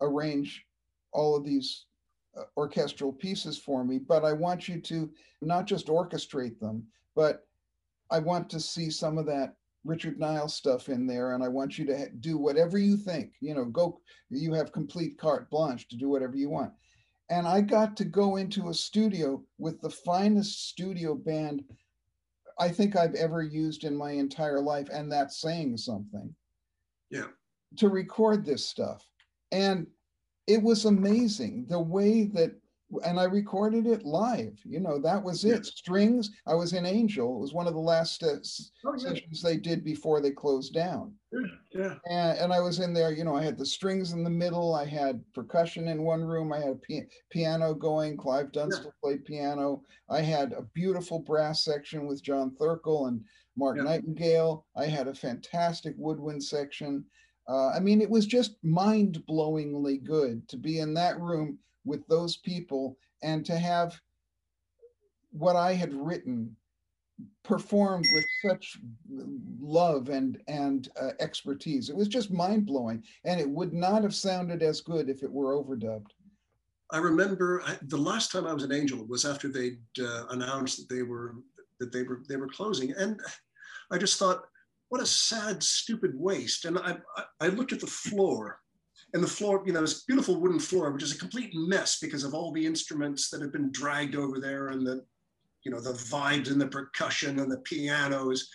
[0.00, 0.66] arrange
[1.12, 1.93] all of these uh,
[2.36, 7.46] Uh, orchestral pieces for me, but I want you to not just orchestrate them, but
[8.10, 11.78] I want to see some of that Richard Nile stuff in there, and I want
[11.78, 13.34] you to do whatever you think.
[13.40, 14.00] You know, go.
[14.30, 16.72] You have complete carte blanche to do whatever you want.
[17.30, 21.64] And I got to go into a studio with the finest studio band
[22.58, 26.34] I think I've ever used in my entire life, and that's saying something.
[27.10, 27.26] Yeah.
[27.78, 29.08] To record this stuff,
[29.52, 29.86] and
[30.46, 32.52] it was amazing the way that
[33.04, 34.56] and I recorded it live.
[34.62, 35.48] You know, that was it.
[35.48, 35.60] Yeah.
[35.62, 36.30] Strings.
[36.46, 37.34] I was in Angel.
[37.36, 38.36] It was one of the last uh,
[38.86, 39.08] Oh, yeah.
[39.08, 41.12] sessions they did before they closed down.
[41.72, 41.94] Yeah.
[42.08, 44.74] And, and I was in there, you know, I had the strings in the middle.
[44.74, 46.52] I had percussion in one room.
[46.52, 48.16] I had pi- piano going.
[48.16, 49.82] Clive Dunstall played piano.
[50.08, 53.24] I had a beautiful brass section with John Thirkell and
[53.56, 53.84] Mark Yeah.
[53.84, 54.66] Nightingale.
[54.76, 57.04] I had a fantastic woodwind section.
[57.48, 62.06] Uh, I mean, it was just mind blowingly good to be in that room with
[62.06, 64.00] those people and to have
[65.30, 66.56] what I had written
[67.42, 68.78] performed with such
[69.60, 71.90] love and and uh, expertise.
[71.90, 75.30] It was just mind blowing, and it would not have sounded as good if it
[75.30, 76.10] were overdubbed.
[76.90, 80.78] I remember I, the last time I was an Angel was after they'd uh, announced
[80.78, 81.36] that they were
[81.78, 83.20] that they were they were closing, and
[83.90, 84.44] I just thought,
[84.94, 86.66] what a sad, stupid waste.
[86.66, 88.60] And I I, I looked at the floor,
[89.12, 92.22] and the floor, you know, this beautiful wooden floor, which is a complete mess because
[92.22, 95.04] of all the instruments that have been dragged over there, and the
[95.64, 98.48] you know the vibes and the percussion and the pianos,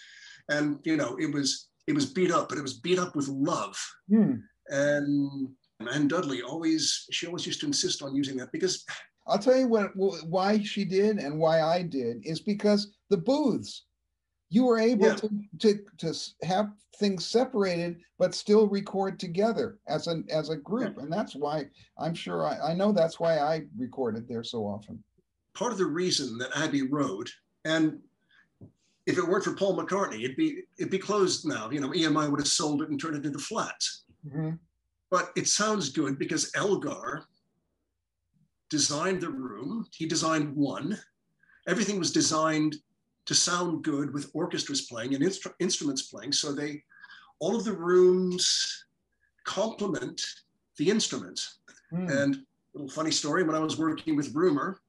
[0.47, 3.28] and you know it was it was beat up, but it was beat up with
[3.28, 3.78] love
[4.10, 4.36] Hmm.
[4.69, 5.49] and
[5.82, 8.86] and Dudley always she always used to insist on using that because
[9.28, 13.88] I'll tell you what why she did and why I did is because the booths.
[14.49, 15.15] You were able Yeah.
[15.15, 20.97] to, to to have things separated but still record together as an as a group,
[20.97, 25.03] and that's why I'm sure I, I know that's why I recorded there so often.
[25.53, 27.29] part of the reason that Abbey Road
[27.65, 27.99] and
[29.05, 31.69] if it weren't for Paul McCartney, it'd be it'd be closed now.
[31.69, 34.03] You know, EMI would have sold it and turned it into flats.
[34.27, 34.59] Mhm.
[35.09, 37.23] But it sounds good because Elgar
[38.69, 39.88] designed the room.
[39.91, 40.97] He designed one.
[41.67, 42.75] Everything was designed
[43.29, 46.31] to sound good with orchestras playing and instru- instruments playing.
[46.31, 46.81] So they,
[47.39, 48.85] all of the rooms
[49.45, 50.19] complement
[50.79, 51.59] the instruments.
[51.91, 52.09] Hmm.
[52.09, 52.37] And
[52.73, 54.79] little funny story: when I was working with Rumer,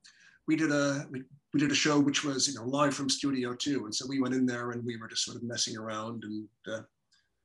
[0.48, 1.22] we did a we,
[1.53, 4.22] we did a show which was you know live from Studio Two, and so we
[4.22, 6.24] went in there and we were just sort of messing around.
[6.24, 6.81] And uh,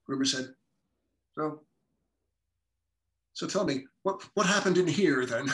[0.08, 0.45] Rumer said,
[1.38, 1.60] "So,
[3.34, 5.49] so tell me what what happened in here then?"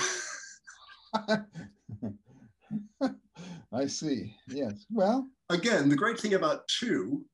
[3.73, 4.35] I see.
[4.47, 4.85] Yes.
[4.91, 7.25] Well, Again, the great thing about Two,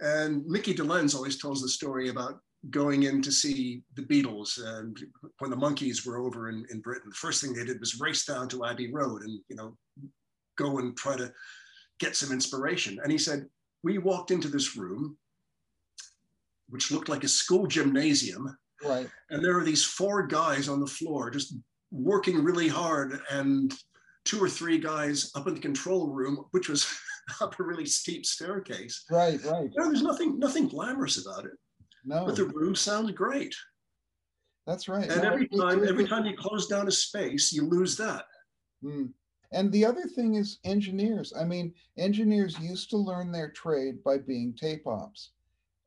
[0.00, 2.38] and Micky Dolenz always tells the story about
[2.70, 4.96] going in to see the Beatles and
[5.38, 8.24] when the Monkees were over in, in Britain, the first thing they did was race
[8.24, 9.76] down to Abbey Road and you know
[10.56, 11.32] go and try to
[11.98, 13.00] get some inspiration.
[13.02, 13.46] And he said,
[13.82, 15.16] we walked into this room,
[16.68, 19.08] which looked like a school gymnasium, right.
[19.30, 21.56] and there are these four guys on the floor just
[21.90, 23.74] working really hard and
[24.28, 26.86] two or three guys up in the control room, which was
[27.40, 29.04] up a really steep staircase.
[29.10, 29.42] Right.
[29.44, 29.70] Right.
[29.76, 31.52] No, there's nothing nothing glamorous about it,
[32.04, 33.54] No, but the room sounds great.
[34.66, 35.10] that's right.
[35.10, 38.26] And No, every time, every time you close down a space, you lose that.
[38.82, 39.06] Hmm.
[39.52, 41.32] And the other thing is engineers.
[41.34, 45.30] I mean, engineers used to learn their trade by being tape ops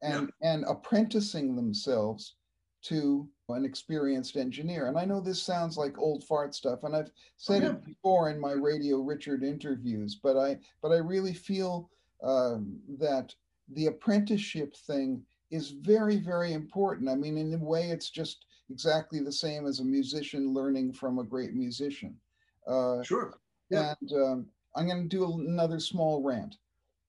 [0.01, 2.37] and and apprenticing themselves
[2.83, 4.87] to an experienced engineer.
[4.87, 7.69] And I know this sounds like old fart stuff, and I've said yeah.
[7.69, 11.89] it before in my Radio Richard interviews, but I but I really feel
[12.23, 13.33] um, that
[13.73, 17.09] the apprenticeship thing is very very important.
[17.09, 21.19] I mean, in a way, it's just exactly the same as a musician learning from
[21.19, 22.15] a great musician.
[22.67, 23.37] Uh, Sure.
[23.69, 23.93] Yeah.
[24.01, 26.57] and um, I'm going to do another small rant.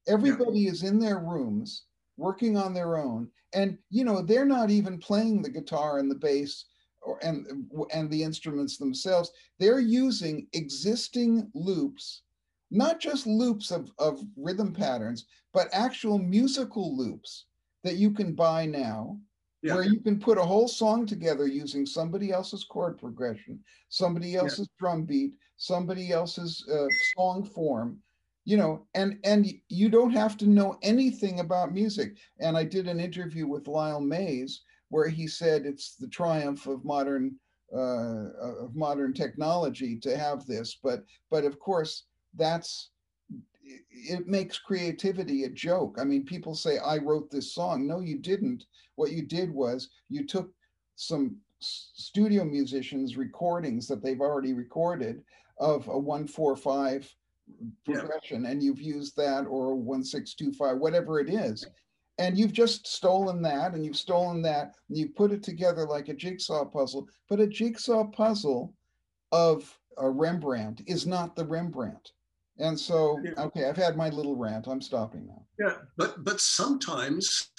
[0.08, 1.84] Everybody is in their rooms
[2.16, 6.16] working on their own, and you know they're not even playing the guitar and the
[6.16, 6.66] bass
[7.00, 7.46] or and
[7.92, 9.30] and the instruments themselves.
[9.58, 12.22] They're using existing loops,
[12.70, 17.46] not just loops of of rhythm patterns, but actual musical loops
[17.84, 19.18] that you can buy now
[19.62, 19.74] Yeah.
[19.74, 24.68] where you can put a whole song together using somebody else's chord progression, somebody else's
[24.78, 28.00] drum beat, somebody else's uh, song form,
[28.44, 32.16] you know, and and you don't have to know anything about music.
[32.40, 36.84] And I did an interview with Lyle Mays where he said it's the triumph of
[36.84, 37.36] modern
[37.74, 42.90] uh, of modern technology to have this, but but of course that's
[43.64, 45.96] it makes creativity a joke.
[45.98, 47.86] I mean, people say, I wrote this song.
[47.86, 48.66] No, you didn't.
[48.96, 50.50] What you did was you took
[50.96, 55.22] some studio musicians' recordings that they've already recorded
[55.58, 57.14] of a 145
[57.86, 58.00] Yeah.
[58.00, 61.66] progression, and you've used that or 1625, whatever it is.
[62.18, 66.08] And you've just stolen that and you've stolen that and you put it together like
[66.08, 67.08] a jigsaw puzzle.
[67.28, 68.74] But a jigsaw puzzle
[69.32, 72.12] of a Rembrandt is not the Rembrandt.
[72.58, 74.66] And so, okay, I've had my little rant.
[74.68, 75.42] I'm stopping now.
[75.58, 77.50] Yeah, but but sometimes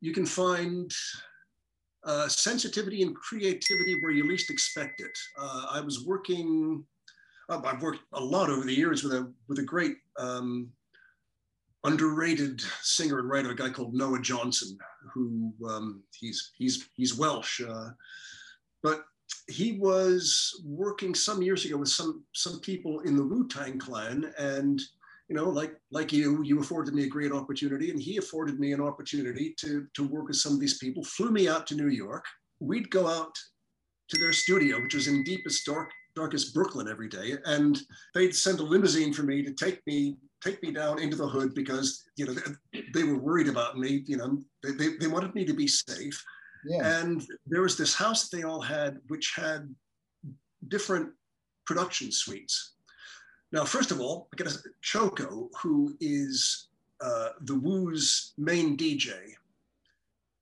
[0.00, 0.90] you can find
[2.04, 5.16] uh, sensitivity and creativity where you least expect it.
[5.38, 6.84] Uh, I was working.
[7.48, 10.70] I've worked a lot over the years with a with a great um,
[11.84, 14.76] underrated singer and writer, a guy called Noah Johnson,
[15.12, 17.90] who um, he's he's he's Welsh, uh,
[18.82, 19.04] but
[19.48, 24.32] he was working some years ago with some some people in the Wu Tang Clan,
[24.38, 24.80] and
[25.28, 28.72] you know, like like you, you afforded me a great opportunity, and he afforded me
[28.72, 31.04] an opportunity to to work with some of these people.
[31.04, 32.24] Flew me out to New York.
[32.60, 33.34] We'd go out
[34.08, 37.78] to their studio, which was in deepest dark darkest Brooklyn every day, and
[38.14, 41.54] they'd send a limousine for me to take me take me down into the hood
[41.54, 42.34] because you know
[42.72, 44.04] they, they were worried about me.
[44.06, 46.22] You know, they, they, they wanted me to be safe.
[46.66, 47.00] Yeah.
[47.00, 49.74] And there was this house that they all had, which had
[50.68, 51.10] different
[51.66, 52.74] production suites.
[53.52, 56.68] Now, first of all, I got Choco, who is
[57.00, 59.12] uh, the Wu's main DJ.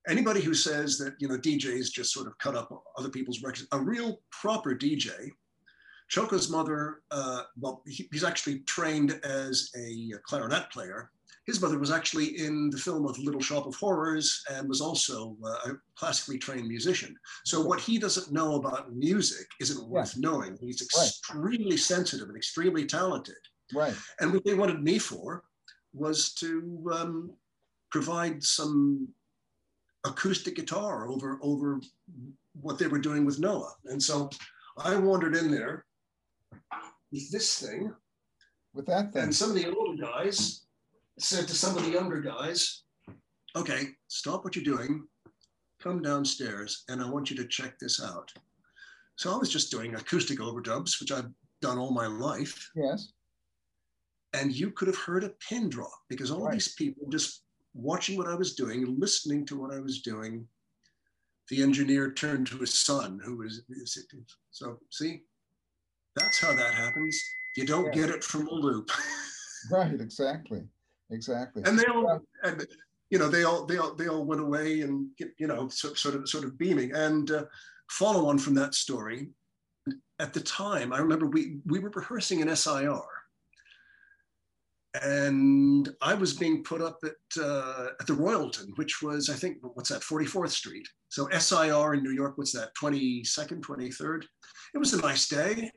[0.07, 3.67] Anybody who says that you know DJs just sort of cut up other people's records,
[3.71, 5.31] a real proper DJ.
[6.13, 11.09] Choco's mother, uh, well, he, he's actually trained as a clarinet player,
[11.47, 15.35] his mother was actually in the film of Little Shop of Horrors and was also
[15.43, 17.15] uh, a classically trained musician.
[17.45, 20.55] So what he doesn't know about music isn't worth knowing.
[20.61, 23.41] He's extremely sensitive and extremely talented.
[23.73, 23.95] Right.
[24.19, 25.43] And what they wanted me for
[25.95, 27.31] was to um,
[27.91, 29.07] provide some
[30.05, 31.81] acoustic guitar over over
[32.61, 33.73] what they were doing with Noah.
[33.85, 34.29] And so
[34.77, 35.85] I wandered in there
[37.11, 37.93] with this thing
[38.73, 39.23] With that thing.
[39.23, 40.65] and some of the older guys
[41.19, 42.83] said to some of the younger guys,
[43.55, 45.07] okay, stop what you're doing,
[45.79, 48.31] come downstairs, and I want you to check this out.
[49.15, 51.29] So I was just doing acoustic overdubs, which I've
[51.61, 52.71] done all my life.
[52.75, 53.13] Yes.
[54.33, 56.53] And you could have heard a pin drop because all Right.
[56.53, 57.43] these people just
[57.75, 60.47] watching what I was doing, listening to what I was doing.
[61.49, 63.61] The engineer turned to his son, who was
[64.49, 65.21] so see,
[66.15, 67.21] that's how that happens.
[67.55, 68.01] You don't Yeah.
[68.07, 68.89] get it from a loop.
[69.71, 69.93] Right.
[70.01, 70.61] Exactly.
[71.09, 71.63] Exactly.
[71.65, 72.67] and they all and,
[73.09, 75.07] you know they all they all they all went away and
[75.37, 77.45] you know so, sort of sort of beaming and uh,
[77.89, 79.29] follow on from that story
[80.19, 83.01] at the time i remember we we were rehearsing an sir
[85.01, 89.57] and i was being put up at uh, at the royalton which was i think
[89.61, 94.23] what's that 44th street so sir in new york what's that 22nd 23rd
[94.73, 95.69] it was a nice day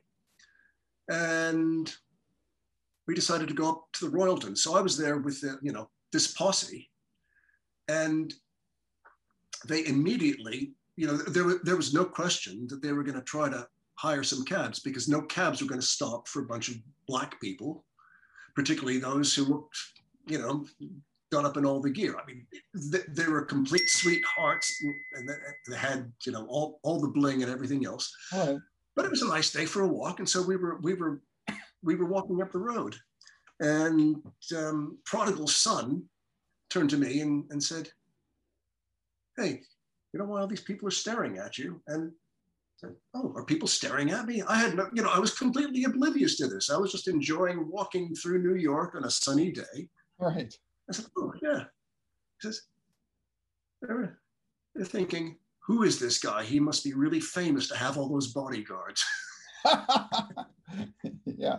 [1.08, 1.94] and
[3.06, 5.72] we decided to go up to the royalton so i was there with the, you
[5.72, 6.90] know this posse
[7.88, 8.34] and
[9.66, 13.48] they immediately you know there, there was no question that they were going to try
[13.48, 16.76] to hire some cabs because no cabs were going to stop for a bunch of
[17.06, 17.84] black people
[18.54, 19.78] particularly those who looked
[20.26, 20.64] you know
[21.30, 22.16] done up in all the gear.
[22.16, 24.82] I mean they, they were complete sweethearts
[25.14, 25.34] and they,
[25.68, 28.14] they had you know all, all the bling and everything else.
[28.96, 30.18] But it was a nice day for a walk.
[30.18, 31.20] And so we were we were
[31.82, 32.96] we were walking up the road
[33.60, 34.16] and
[34.56, 36.02] um, Prodigal Sunn
[36.68, 37.88] turned to me and, and said
[39.36, 39.60] hey
[40.12, 41.80] you know why all these people are staring at you?
[41.86, 44.42] And I said, oh are people staring at me?
[44.42, 46.70] I had no you know i was completely oblivious to this.
[46.70, 49.88] I was just enjoying walking through new york on a sunny day.
[50.18, 50.52] Right.
[50.88, 51.64] I said, oh, yeah.
[52.40, 52.62] He says,
[53.82, 54.18] they're,
[54.74, 55.36] they're thinking,
[55.66, 56.44] who is this guy?
[56.44, 59.04] He must be really famous to have all those bodyguards.
[61.24, 61.58] yeah.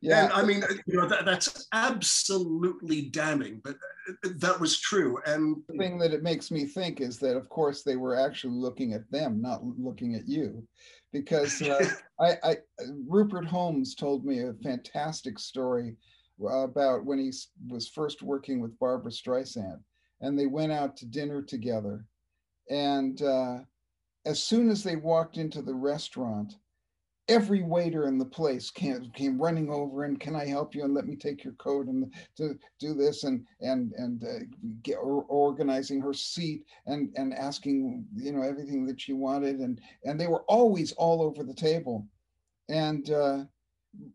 [0.00, 0.24] Yeah.
[0.24, 5.18] And I mean, you know, that, that's absolutely damning, but uh, uh, that was true.
[5.26, 8.54] And the thing that it makes me think is that, of course, they were actually
[8.54, 10.66] looking at them, not looking at you,
[11.12, 11.84] because uh,
[12.20, 15.96] I, I uh, Rupert Holmes told me a fantastic story
[16.42, 17.30] about when he
[17.68, 19.80] was first working with Barbra Streisand,
[20.22, 22.06] and they went out to dinner together,
[22.70, 23.58] and uh,
[24.26, 26.54] as soon as they walked into the restaurant.
[27.28, 30.82] Every waiter in the place came, came running over and can I help you?
[30.82, 34.44] And let me take your coat and to do this and and and uh,
[34.82, 39.60] get, or, organizing her seat and and asking you know everything that she wanted.
[39.60, 42.04] And and they were always all over the table.
[42.68, 43.44] And uh,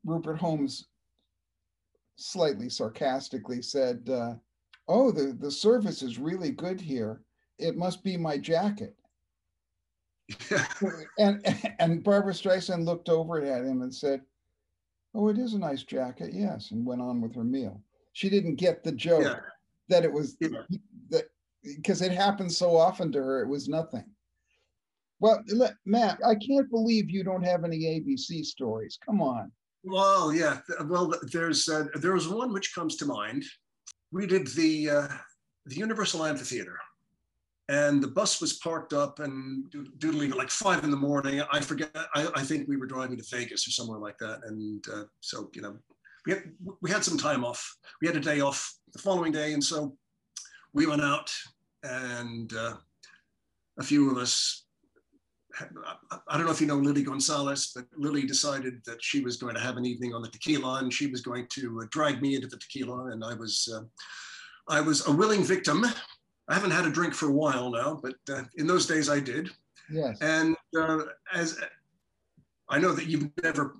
[0.03, 0.87] rupert holmes
[2.17, 4.33] slightly sarcastically said uh,
[4.89, 7.21] oh the the service is really good here
[7.59, 8.95] it must be my jacket
[11.19, 11.45] and
[11.79, 14.21] and barbra streisand looked over at him and said
[15.13, 17.81] oh it is a nice jacket yes and went on with her meal
[18.13, 19.39] she didn't get the joke yeah,
[19.89, 20.61] that it was Yeah.
[21.09, 21.25] that
[21.63, 24.05] because it happened so often to her, it was nothing.
[25.19, 25.43] Well,
[25.85, 28.99] Matt, I can't believe you don't have any ABC stories.
[29.03, 29.51] Come on.
[29.83, 30.59] well, yeah.
[30.85, 33.43] Well, there's uh, there was one which comes to mind.
[34.11, 35.07] We did the uh,
[35.65, 36.77] the Universal Amphitheater,
[37.69, 41.41] and the bus was parked up and do- doodling at like five in the morning.
[41.51, 41.91] I forget.
[42.13, 45.49] I, I think we were driving to Vegas or somewhere like that, and uh, so
[45.53, 45.75] you know,
[46.25, 46.43] we had
[46.81, 47.75] we had some time off.
[48.01, 49.97] We had a day off the following day, and so
[50.73, 51.31] we went out,
[51.83, 52.75] and uh,
[53.79, 54.61] a few of us.
[55.59, 59.37] I- I don't know if you know Lily Gonzalez, but Lily decided that she was
[59.37, 62.21] going to have an evening on the tequila, and she was going to uh, drag
[62.21, 63.83] me into the tequila, and I was, uh,
[64.67, 65.85] I was a willing victim.
[66.47, 69.19] I haven't had a drink for a while now, but uh, in those days I
[69.19, 69.49] did.
[69.89, 70.17] Yes.
[70.21, 71.59] And uh, as
[72.69, 73.75] I know that you've never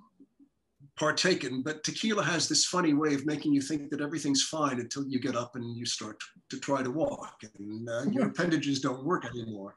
[0.96, 5.06] partaken, but tequila has this funny way of making you think that everything's fine until
[5.06, 6.18] you get up and you start
[6.50, 9.76] to try to walk, and uh, your appendages don't work anymore.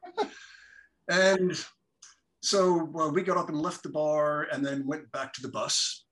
[1.10, 1.60] And
[2.42, 5.50] so uh, we got up and left the bar and then went back to the
[5.50, 6.06] bus,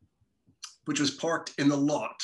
[0.86, 2.22] which was parked in the lot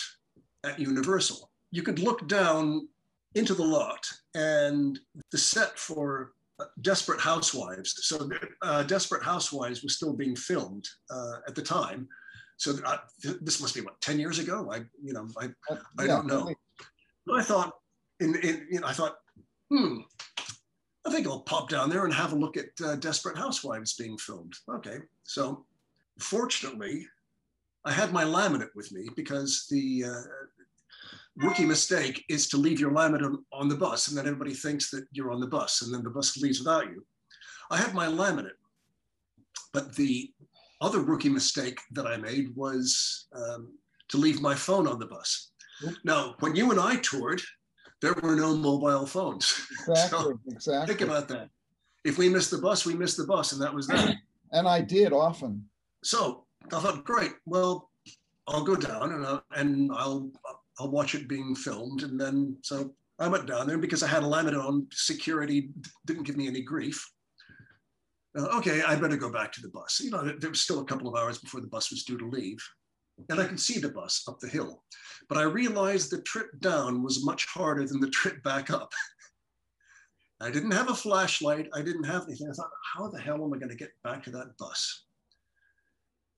[0.63, 1.49] at Universal.
[1.71, 2.87] You could look down
[3.35, 4.05] into the lot,
[4.35, 4.99] and
[5.31, 7.95] the set for uh, Desperate Housewives.
[8.05, 8.29] So
[8.61, 12.07] uh, Desperate Housewives was still being filmed uh, at the time.
[12.57, 14.69] So uh, th- this must be what ten years ago.
[14.71, 16.43] I, you know, I, Uh, I yeah, don't know.
[16.43, 16.55] really.
[17.33, 17.73] I thought,
[18.19, 19.15] in, in, you know, I thought,
[19.71, 19.99] hmm,
[21.05, 24.17] I think I'll pop down there and have a look at uh, Desperate Housewives being
[24.17, 24.53] filmed.
[24.69, 25.65] Okay, so
[26.19, 27.07] fortunately,
[27.85, 30.21] I had my laminate with me because the uh,
[31.37, 34.89] rookie mistake is to leave your laminate on, on the bus, and then everybody thinks
[34.91, 37.05] that you're on the bus, and then the bus leaves without you.
[37.71, 38.59] I had my laminate,
[39.73, 40.31] but the
[40.81, 43.69] other rookie mistake that I made was um,
[44.09, 45.51] to leave my phone on the bus.
[46.03, 47.41] Now, when you and I toured,
[48.01, 49.65] there were no mobile phones.
[49.87, 50.95] Exactly, So, exactly.
[50.95, 51.49] Think about that.
[52.05, 54.15] If we missed the bus, we missed the bus, and that was that.
[54.51, 55.67] And I did often.
[56.03, 57.31] so I thought, great.
[57.47, 57.89] Well,
[58.47, 60.29] I'll go down and I'll, and I'll
[60.79, 64.23] I'll watch it being filmed, and then so I went down there because I had
[64.23, 65.69] a limit on security,
[66.05, 67.07] didn't give me any grief.
[68.37, 69.99] Uh, okay, I better go back to the bus.
[69.99, 72.17] You know, there- there was still a couple of hours before the bus was due
[72.17, 72.57] to leave,
[73.29, 74.83] and I could see the bus up the hill,
[75.29, 78.91] but I realized the trip down was much harder than the trip back up.
[80.41, 81.69] I didn't have a flashlight.
[81.73, 82.49] I didn't have anything.
[82.49, 85.05] I thought, how the hell am I going to get back to that bus?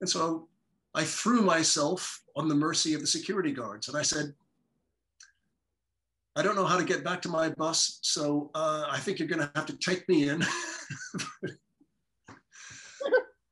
[0.00, 0.48] And so
[0.96, 3.88] I threw myself on the mercy of the security guards.
[3.88, 4.32] And I said,
[6.34, 9.28] I don't know how to get back to my bus, so uh, I think you're
[9.28, 10.42] going to have to take me in.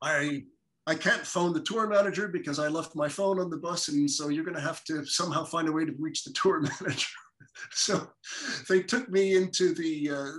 [0.01, 0.43] I
[0.87, 4.09] I can't phone the tour manager because I left my phone on the bus, and
[4.09, 7.07] so you're going to have to somehow find a way to reach the tour manager.
[7.71, 8.07] so
[8.69, 10.31] they took me into the uh,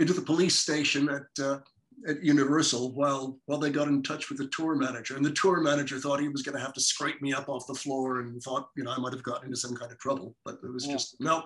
[0.00, 1.60] into the police station at uh,
[2.06, 5.60] at Universal while while they got in touch with the tour manager, and the tour
[5.60, 8.40] manager thought he was going to have to scrape me up off the floor, and
[8.42, 10.86] thought you know I might have gotten into some kind of trouble, but it was
[10.86, 10.92] Yeah.
[10.92, 11.44] just no.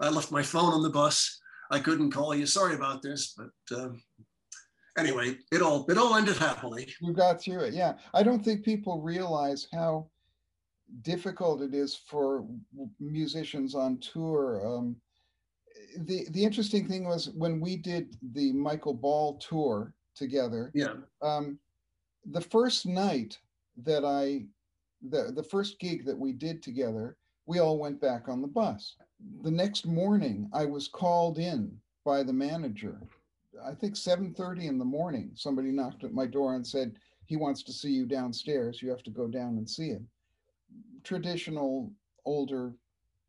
[0.00, 1.38] I left my phone on the bus.
[1.70, 2.46] I couldn't call you.
[2.46, 3.90] Sorry about this, but uh,
[4.98, 6.92] anyway, it all it all ended happily.
[7.00, 7.74] You got through it.
[7.74, 7.94] Yeah.
[8.12, 10.10] I don't think people realize how
[11.02, 12.44] difficult it is for
[12.98, 14.66] musicians on tour.
[14.66, 14.96] Um,
[15.98, 20.70] the the interesting thing was when we did the Michael Ball tour together.
[20.74, 21.58] Yeah, Um,
[22.24, 23.38] the first night
[23.78, 24.46] that I,
[25.02, 28.96] the the first gig that we did together, we all went back on the bus.
[29.42, 33.00] The next morning, I was called in by the manager.
[33.64, 35.32] I think 7:30 in the morning.
[35.34, 36.96] Somebody knocked at my door and said
[37.26, 38.82] he wants to see you downstairs.
[38.82, 40.08] You have to go down and see him.
[41.04, 41.92] Traditional
[42.24, 42.74] older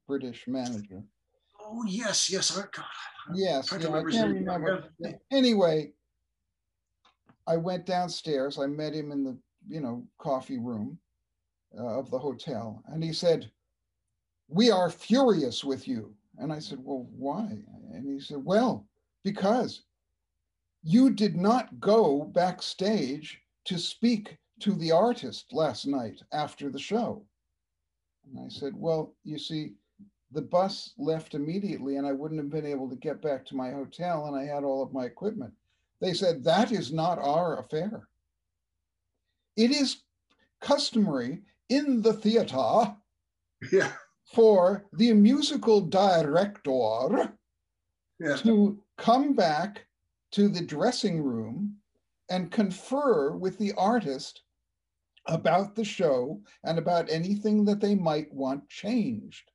[0.07, 1.03] British manager.
[1.59, 2.57] Oh yes, yes.
[2.57, 2.85] I, God,
[3.33, 5.19] Yes, trying to yeah, I remember his can't remember.
[5.31, 5.93] Anyway,
[7.47, 8.59] I went downstairs.
[8.59, 9.37] I met him in the,
[9.67, 10.99] you know, coffee room
[11.77, 13.51] uh, of the hotel, and he said,
[14.47, 17.63] "We are furious with you." And I said, "Well, why?"
[17.93, 18.87] And he said, "Well,
[19.23, 19.83] because
[20.83, 27.25] you did not go backstage to speak to the artist last night after the show."
[28.25, 29.75] And I said, "Well, you see,
[30.31, 33.71] the bus left immediately and I wouldn't have been able to get back to my
[33.71, 35.53] hotel and I had all of my equipment.
[36.01, 38.07] They said, That is not our affair.
[39.55, 40.01] It is
[40.59, 42.95] customary in the theater
[43.71, 43.91] yeah,
[44.33, 47.33] for the musical director
[48.19, 49.85] yeah, to come back
[50.31, 51.77] to the dressing room
[52.29, 54.41] and confer with the artist
[55.27, 59.51] about the show and about anything that they might want changed.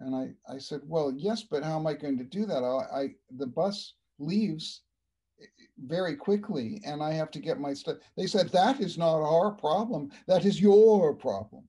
[0.00, 2.62] And I, I said, well, yes, but how am I going to do that?
[2.62, 4.82] I, I the bus leaves
[5.78, 7.96] very quickly and I have to get my stuff.
[8.16, 10.10] They said, that is not our problem.
[10.26, 11.64] That is your problem.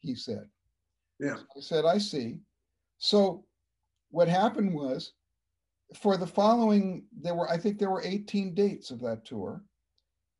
[0.00, 0.46] He said.
[1.18, 1.36] yeah.
[1.56, 2.40] I said, I see.
[2.98, 3.44] So
[4.10, 5.12] what happened was
[5.94, 9.62] for the following, there were, I think there were 18 dates of that tour.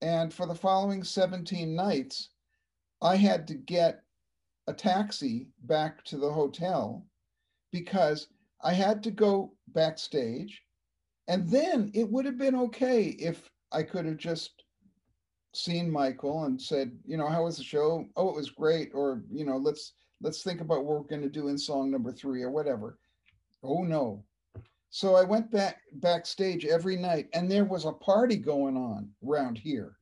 [0.03, 2.31] And for the following 17 nights,
[3.01, 4.03] I had to get
[4.67, 7.07] a taxi back to the hotel
[7.73, 8.29] because
[8.63, 10.63] I had to go backstage.
[11.29, 14.63] And then it would have been okay if I could have just
[15.55, 18.07] seen Michael and said, you know, how was the show?
[18.17, 18.91] Oh, it was great.
[18.95, 22.13] Or, you know, let's let's think about what we're going to do in song number
[22.13, 22.99] three or whatever.
[23.63, 24.25] Oh no.
[24.91, 29.59] So I went back backstage every night and there was a party going on around
[29.59, 29.97] here,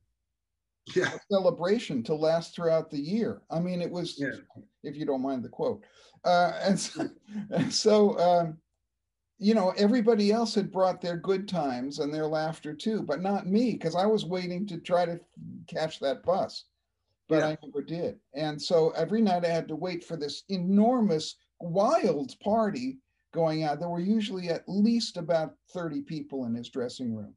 [0.95, 3.41] Yeah, celebration to last throughout the year.
[3.49, 4.35] I mean, it was, Yeah.
[4.83, 5.83] if you don't mind the quote.
[6.23, 7.09] Uh, and so,
[7.51, 8.57] and so um,
[9.39, 13.47] you know, everybody else had brought their good times and their laughter too, but not
[13.47, 15.19] me, because I was waiting to try to
[15.67, 16.65] catch that bus
[17.29, 17.47] but Yeah.
[17.47, 18.19] I never did.
[18.35, 22.99] And so every night I had to wait for this enormous, wild party
[23.31, 23.79] going out.
[23.79, 27.33] There were usually at least about 30 people in his dressing room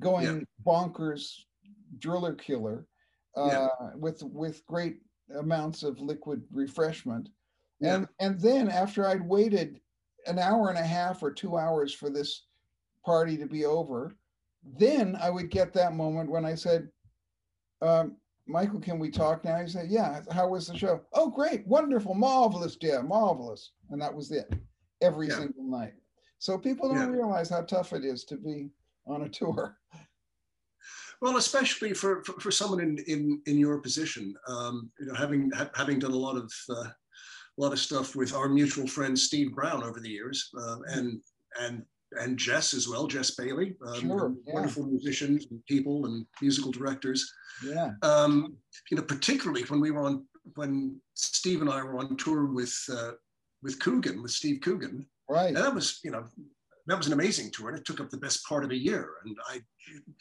[0.00, 1.34] going bonkers,
[1.98, 2.86] driller killer,
[3.36, 3.94] uh, Yeah.
[3.96, 5.02] with with great
[5.36, 7.28] amounts of liquid refreshment.
[7.80, 7.96] Yeah.
[7.96, 9.80] And and then after I'd waited
[10.26, 12.44] an hour and a half or two hours for this
[13.04, 14.16] party to be over,
[14.78, 16.88] then I would get that moment when I said,
[17.80, 18.16] um,
[18.46, 19.60] Michael, can we talk now?
[19.60, 20.22] He said, Yeah.
[20.30, 21.02] How was the show?
[21.12, 23.72] Oh, great, wonderful, marvelous, dear, marvelous.
[23.90, 24.52] And that was it
[25.02, 25.38] every Yeah.
[25.38, 25.92] single night.
[26.38, 28.70] So people don't realize how tough it is to be
[29.06, 29.76] on a tour.
[31.20, 35.50] Well, especially for, for, for someone in, in, in your position, um, you know, having
[35.50, 36.84] ha- having done a lot of uh,
[37.58, 41.20] a lot of stuff with our mutual friend Steve Brown over the years, uh, and
[41.60, 41.82] and
[42.12, 44.54] and Jess as well, Jess Bailey, um, Sure, yeah.
[44.54, 47.30] wonderful musicians and people and musical directors.
[47.62, 47.90] Yeah.
[48.02, 48.56] Um,
[48.90, 52.74] you know, particularly when we were on when Steve and I were on tour with
[52.90, 53.12] uh,
[53.62, 55.48] with Coogan, with Steve Coogan, Right.
[55.48, 56.24] and that was you know
[56.86, 59.10] that was an amazing tour, and it took up the best part of a year.
[59.24, 59.60] And I,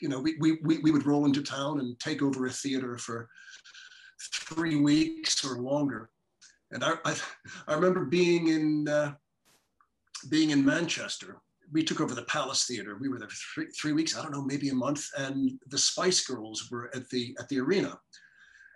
[0.02, 2.98] you know, we we we, we would roll into town and take over a theater
[2.98, 3.30] for
[4.34, 6.10] three weeks or longer.
[6.72, 7.16] And I I,
[7.68, 9.14] I remember being in uh,
[10.30, 11.38] being in Manchester.
[11.72, 12.98] We took over the Palace Theater.
[13.00, 14.18] We were there for three, three weeks.
[14.18, 15.06] I don't know, maybe a month.
[15.18, 18.00] And the Spice Girls were at the at the arena,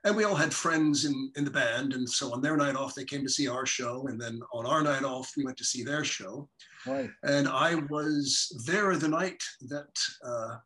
[0.04, 1.94] and we all had friends in in the band.
[1.94, 4.66] And so on their night off, they came to see our show, and then on
[4.66, 6.50] our night off, we went to see their show.
[6.86, 7.10] Right.
[7.24, 10.58] And I was there the night that uh,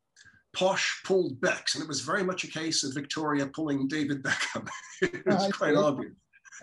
[0.56, 4.68] Posh pulled Bex, and it was very much a case of Victoria pulling David Beckham.
[5.02, 6.14] it was quite obvious.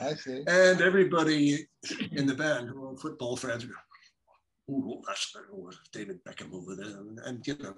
[0.01, 0.43] I see.
[0.47, 1.67] And everybody
[2.13, 3.67] in the band who were football fans
[4.71, 5.35] Ooh, that's
[5.93, 7.01] David Beckham over there.
[7.01, 7.75] And, and you know,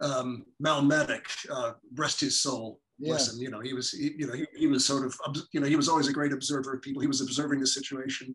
[0.00, 2.80] um, Mal Maddock, uh, rest his soul.
[2.98, 3.10] Yeah.
[3.10, 3.40] Bless him.
[3.40, 5.14] You know, he was, he, you know, he, he was sort of,
[5.52, 7.02] you know, he was always a great observer of people.
[7.02, 8.34] He was observing the situation.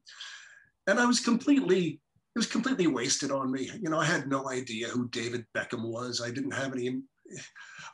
[0.87, 1.99] And I was completely,
[2.35, 3.71] it was completely wasted on me.
[3.81, 6.21] You know, I had no idea who David Beckham was.
[6.21, 7.01] I didn't have any,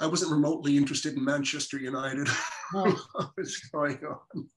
[0.01, 2.27] I wasn't remotely interested in Manchester United.
[2.75, 4.49] Oh, what was going on.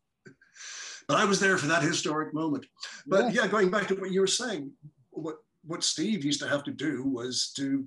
[1.11, 2.67] But I was there for that historic moment.
[3.05, 3.49] But yeah.
[3.49, 4.71] going back to what you were saying,
[5.11, 7.85] what what Steve used to have to do was to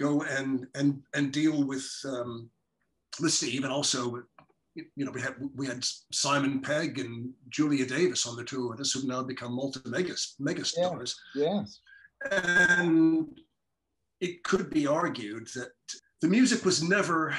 [0.00, 2.50] go and and and deal with um,
[3.20, 4.24] with Steve, and also
[4.74, 8.80] you know we had we had Simon Pegg and Julia Davis on the tour with
[8.80, 11.14] us, who've now become multi mega mega stars.
[11.36, 11.78] Yes.
[12.32, 13.28] And
[14.20, 15.70] it could be argued that
[16.22, 17.36] the music was never,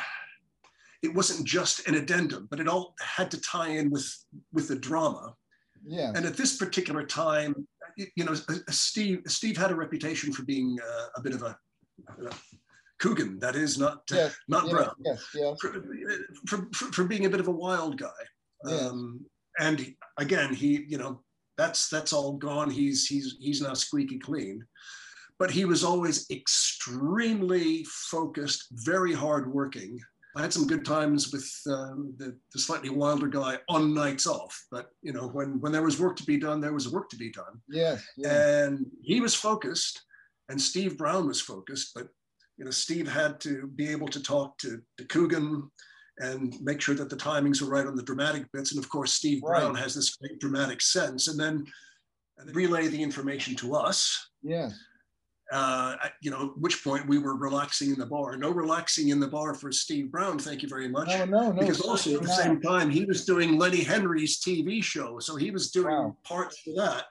[1.03, 4.11] it wasn't just an addendum, but it all had to tie in with,
[4.53, 5.33] with the drama.
[5.85, 6.13] Yes.
[6.15, 7.67] And at this particular time,
[8.15, 8.35] you know,
[8.69, 11.57] Steve, Steve had a reputation for being uh, a bit of a,
[12.09, 12.33] uh,
[12.99, 14.35] Coogan, that is not, yes.
[14.47, 14.73] not yes.
[14.73, 15.27] Brown, Yes.
[15.35, 15.57] Yes.
[15.61, 18.09] for, for, for, being a bit of a wild guy.
[18.65, 18.81] Yes.
[18.81, 19.25] Um,
[19.59, 21.21] and again, he, you know,
[21.57, 22.69] that's that's all gone.
[22.69, 24.63] He's he's he's now squeaky clean.
[25.39, 29.99] But he was always extremely focused, very hardworking.
[30.37, 34.55] I had some good times with um, the, the slightly wilder guy on nights off.
[34.71, 37.17] But you know, when when there was work to be done, there was work to
[37.17, 37.61] be done.
[37.67, 38.05] Yes.
[38.17, 38.31] yes.
[38.31, 40.03] And he was focused,
[40.49, 41.91] and Steve Brown was focused.
[41.95, 42.09] But
[42.57, 45.69] you know, Steve had to be able to talk to, to Coogan
[46.19, 48.71] and make sure that the timings were right on the dramatic bits.
[48.73, 49.59] And of course, Steve Right.
[49.59, 51.65] Brown has this great dramatic sense, and then
[52.37, 54.29] and then relay the information to us.
[54.43, 54.77] Yes.
[55.51, 58.35] Uh, you know, at which point we were relaxing in the bar.
[58.35, 60.37] No relaxing in the bar for Steve Brown.
[60.37, 61.07] Thank you very much.
[61.07, 61.59] No, no, no.
[61.59, 65.51] because also at the same time he was doing Lenny Henry's TV show, so he
[65.51, 66.17] was doing Wow.
[66.23, 67.05] parts for that.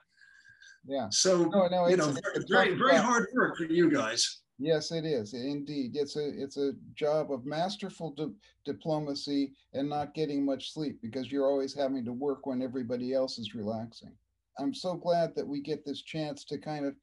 [0.85, 1.07] Yeah.
[1.09, 4.41] So No, no, you it's- know, it's very tough very hard work for you guys.
[4.59, 5.95] Yes, it is indeed.
[5.95, 8.33] It's a it's a job of masterful di-
[8.65, 13.37] diplomacy and not getting much sleep because you're always having to work when everybody else
[13.39, 14.15] is relaxing.
[14.59, 16.95] I'm so glad that we get this chance to kind of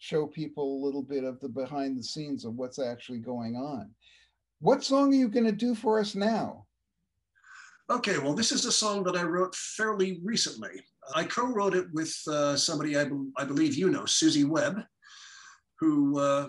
[0.00, 3.90] show people a little bit of the behind the scenes of what's actually going on.
[4.60, 6.66] What song are you going to do for us now?
[7.90, 10.82] Okay, well, this is a song that I wrote fairly recently.
[11.14, 14.80] I co-wrote it with uh, somebody I, be- I believe you know, Susie Webb,
[15.78, 16.48] who uh,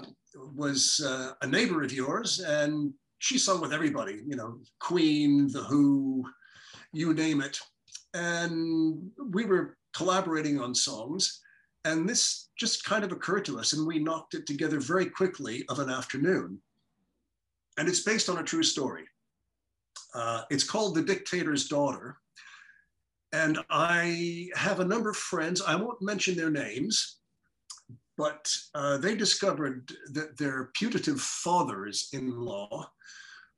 [0.56, 5.64] was uh, a neighbor of yours, and she sung with everybody, you know, Queen, The
[5.64, 6.24] Who,
[6.94, 7.60] you name it.
[8.14, 11.42] And we were collaborating on songs,
[11.86, 15.66] and this just kind of occurred to us, and we knocked it together very quickly
[15.70, 16.60] of an afternoon.
[17.78, 19.06] And it's based on a true story.
[20.14, 22.18] Uh, it's called The Dictator's Daughter.
[23.34, 27.20] And I have a number of friends, I won't mention their names,
[28.18, 32.92] but uh, they discovered that their putative fathers in law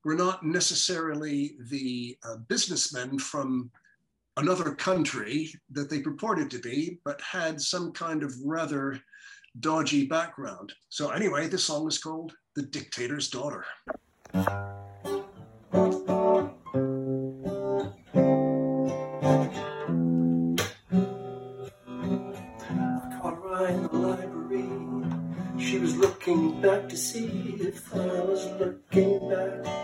[0.05, 3.71] were not necessarily the uh, businessmen from
[4.38, 8.99] another country that they purported to be, but had some kind of rather
[9.59, 10.73] dodgy background.
[10.89, 13.65] So, anyway, this song is called The Dictator's Daughter.
[25.59, 29.82] She was looking back to see if I was looking back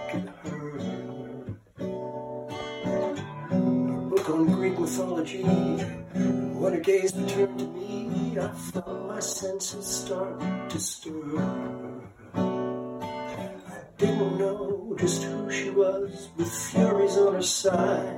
[4.89, 5.43] mythology.
[5.43, 12.01] When her gaze returned to me, I felt my senses start to stir.
[12.33, 18.15] I didn't know just who she was, with furies on her side.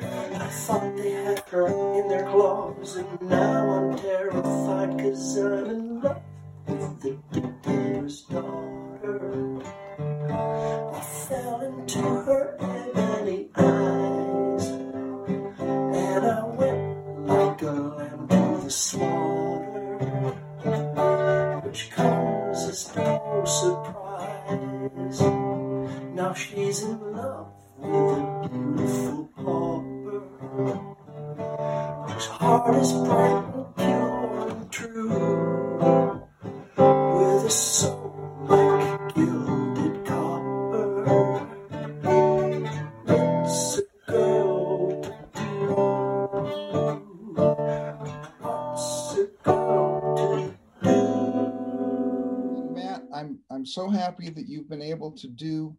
[0.00, 1.66] I thought they had her
[1.98, 6.22] in their claws, and now I'm terrified cause I'm in love
[6.66, 9.62] with the dictator's daughter.
[10.94, 12.56] I fell into her
[32.66, 35.08] heart is bright and pure and true,
[36.76, 40.94] with a soul like gilded copper.
[43.04, 45.46] What's a girl to do?
[48.40, 50.26] What's a girl to
[50.82, 52.74] do?
[52.74, 55.76] Matt, I'm I'm so happy that you've been able to do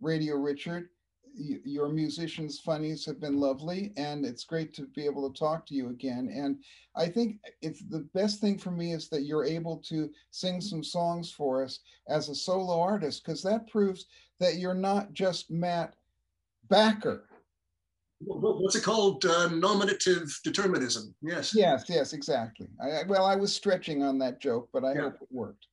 [0.00, 0.90] Radio Richard.
[1.40, 5.74] Your musicians' funnies have been lovely, and it's great to be able to talk to
[5.74, 6.30] you again.
[6.34, 6.62] And
[6.94, 10.84] I think it's the best thing for me is that you're able to sing some
[10.84, 14.06] songs for us as a solo artist, because that proves
[14.38, 15.94] that you're not just Matt
[16.68, 17.24] Backer.
[18.20, 19.24] Wh- wh- What's it called?
[19.24, 21.14] Uh, nominative determinism.
[21.22, 21.54] Yes.
[21.54, 22.68] Yes, yes, exactly.
[22.82, 25.00] I, well, I was stretching on that joke, but I Yeah.
[25.02, 25.66] hope it worked.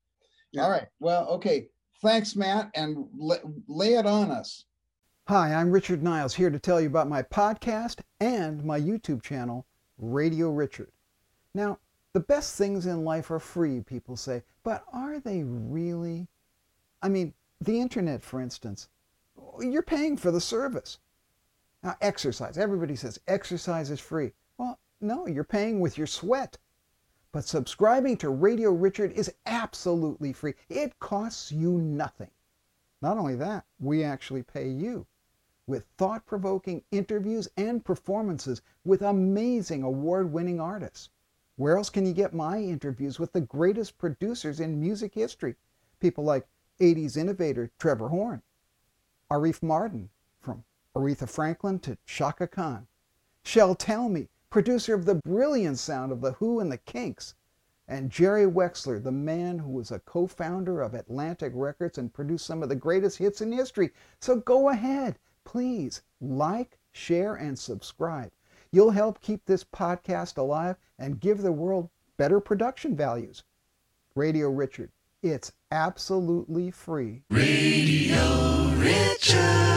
[0.53, 0.63] Yeah.
[0.63, 0.87] All right.
[1.01, 1.67] Well, okay.
[2.01, 3.35] Thanks, Matt, and la-
[3.67, 4.63] lay it on us.
[5.29, 9.65] Hi, I'm Richard Niles here to tell you about my podcast and my YouTube channel,
[9.97, 10.89] Radio Richard.
[11.53, 11.79] Now,
[12.13, 16.29] the best things in life are free, people say, but are they really?
[17.01, 18.87] I mean, the internet, for instance,
[19.59, 20.99] you're paying for the service.
[21.83, 24.31] Now, exercise, everybody says exercise is free.
[24.57, 26.57] Well, no, you're paying with your sweat.
[27.33, 30.53] But subscribing to Radio Richard is absolutely free.
[30.69, 32.31] It costs you nothing.
[33.01, 35.05] Not only that, we actually pay you
[35.67, 41.09] with thought provoking interviews and performances with amazing award winning artists.
[41.57, 45.55] Where else can you get my interviews with the greatest producers in music history?
[45.99, 46.47] People like
[46.79, 48.41] 80s innovator Trevor Horn,
[49.29, 50.09] Arif Mardin,
[50.39, 50.63] from
[50.95, 52.87] Aretha Franklin to Chaka Khan,
[53.43, 57.35] Shel Talmy, producer of the brilliant sound of The Who and the Kinks,
[57.87, 62.45] and Jerry Wexler, the man who was a co founder of Atlantic Records and produced
[62.45, 63.91] some of the greatest hits in history.
[64.19, 65.17] So go ahead,
[65.47, 68.31] please like, share, and subscribe.
[68.69, 73.45] You'll help keep this podcast alive and give the world better production values.
[74.13, 74.91] Radio Richard,
[75.23, 77.23] it's absolutely free.
[77.29, 79.76] Radio Richard.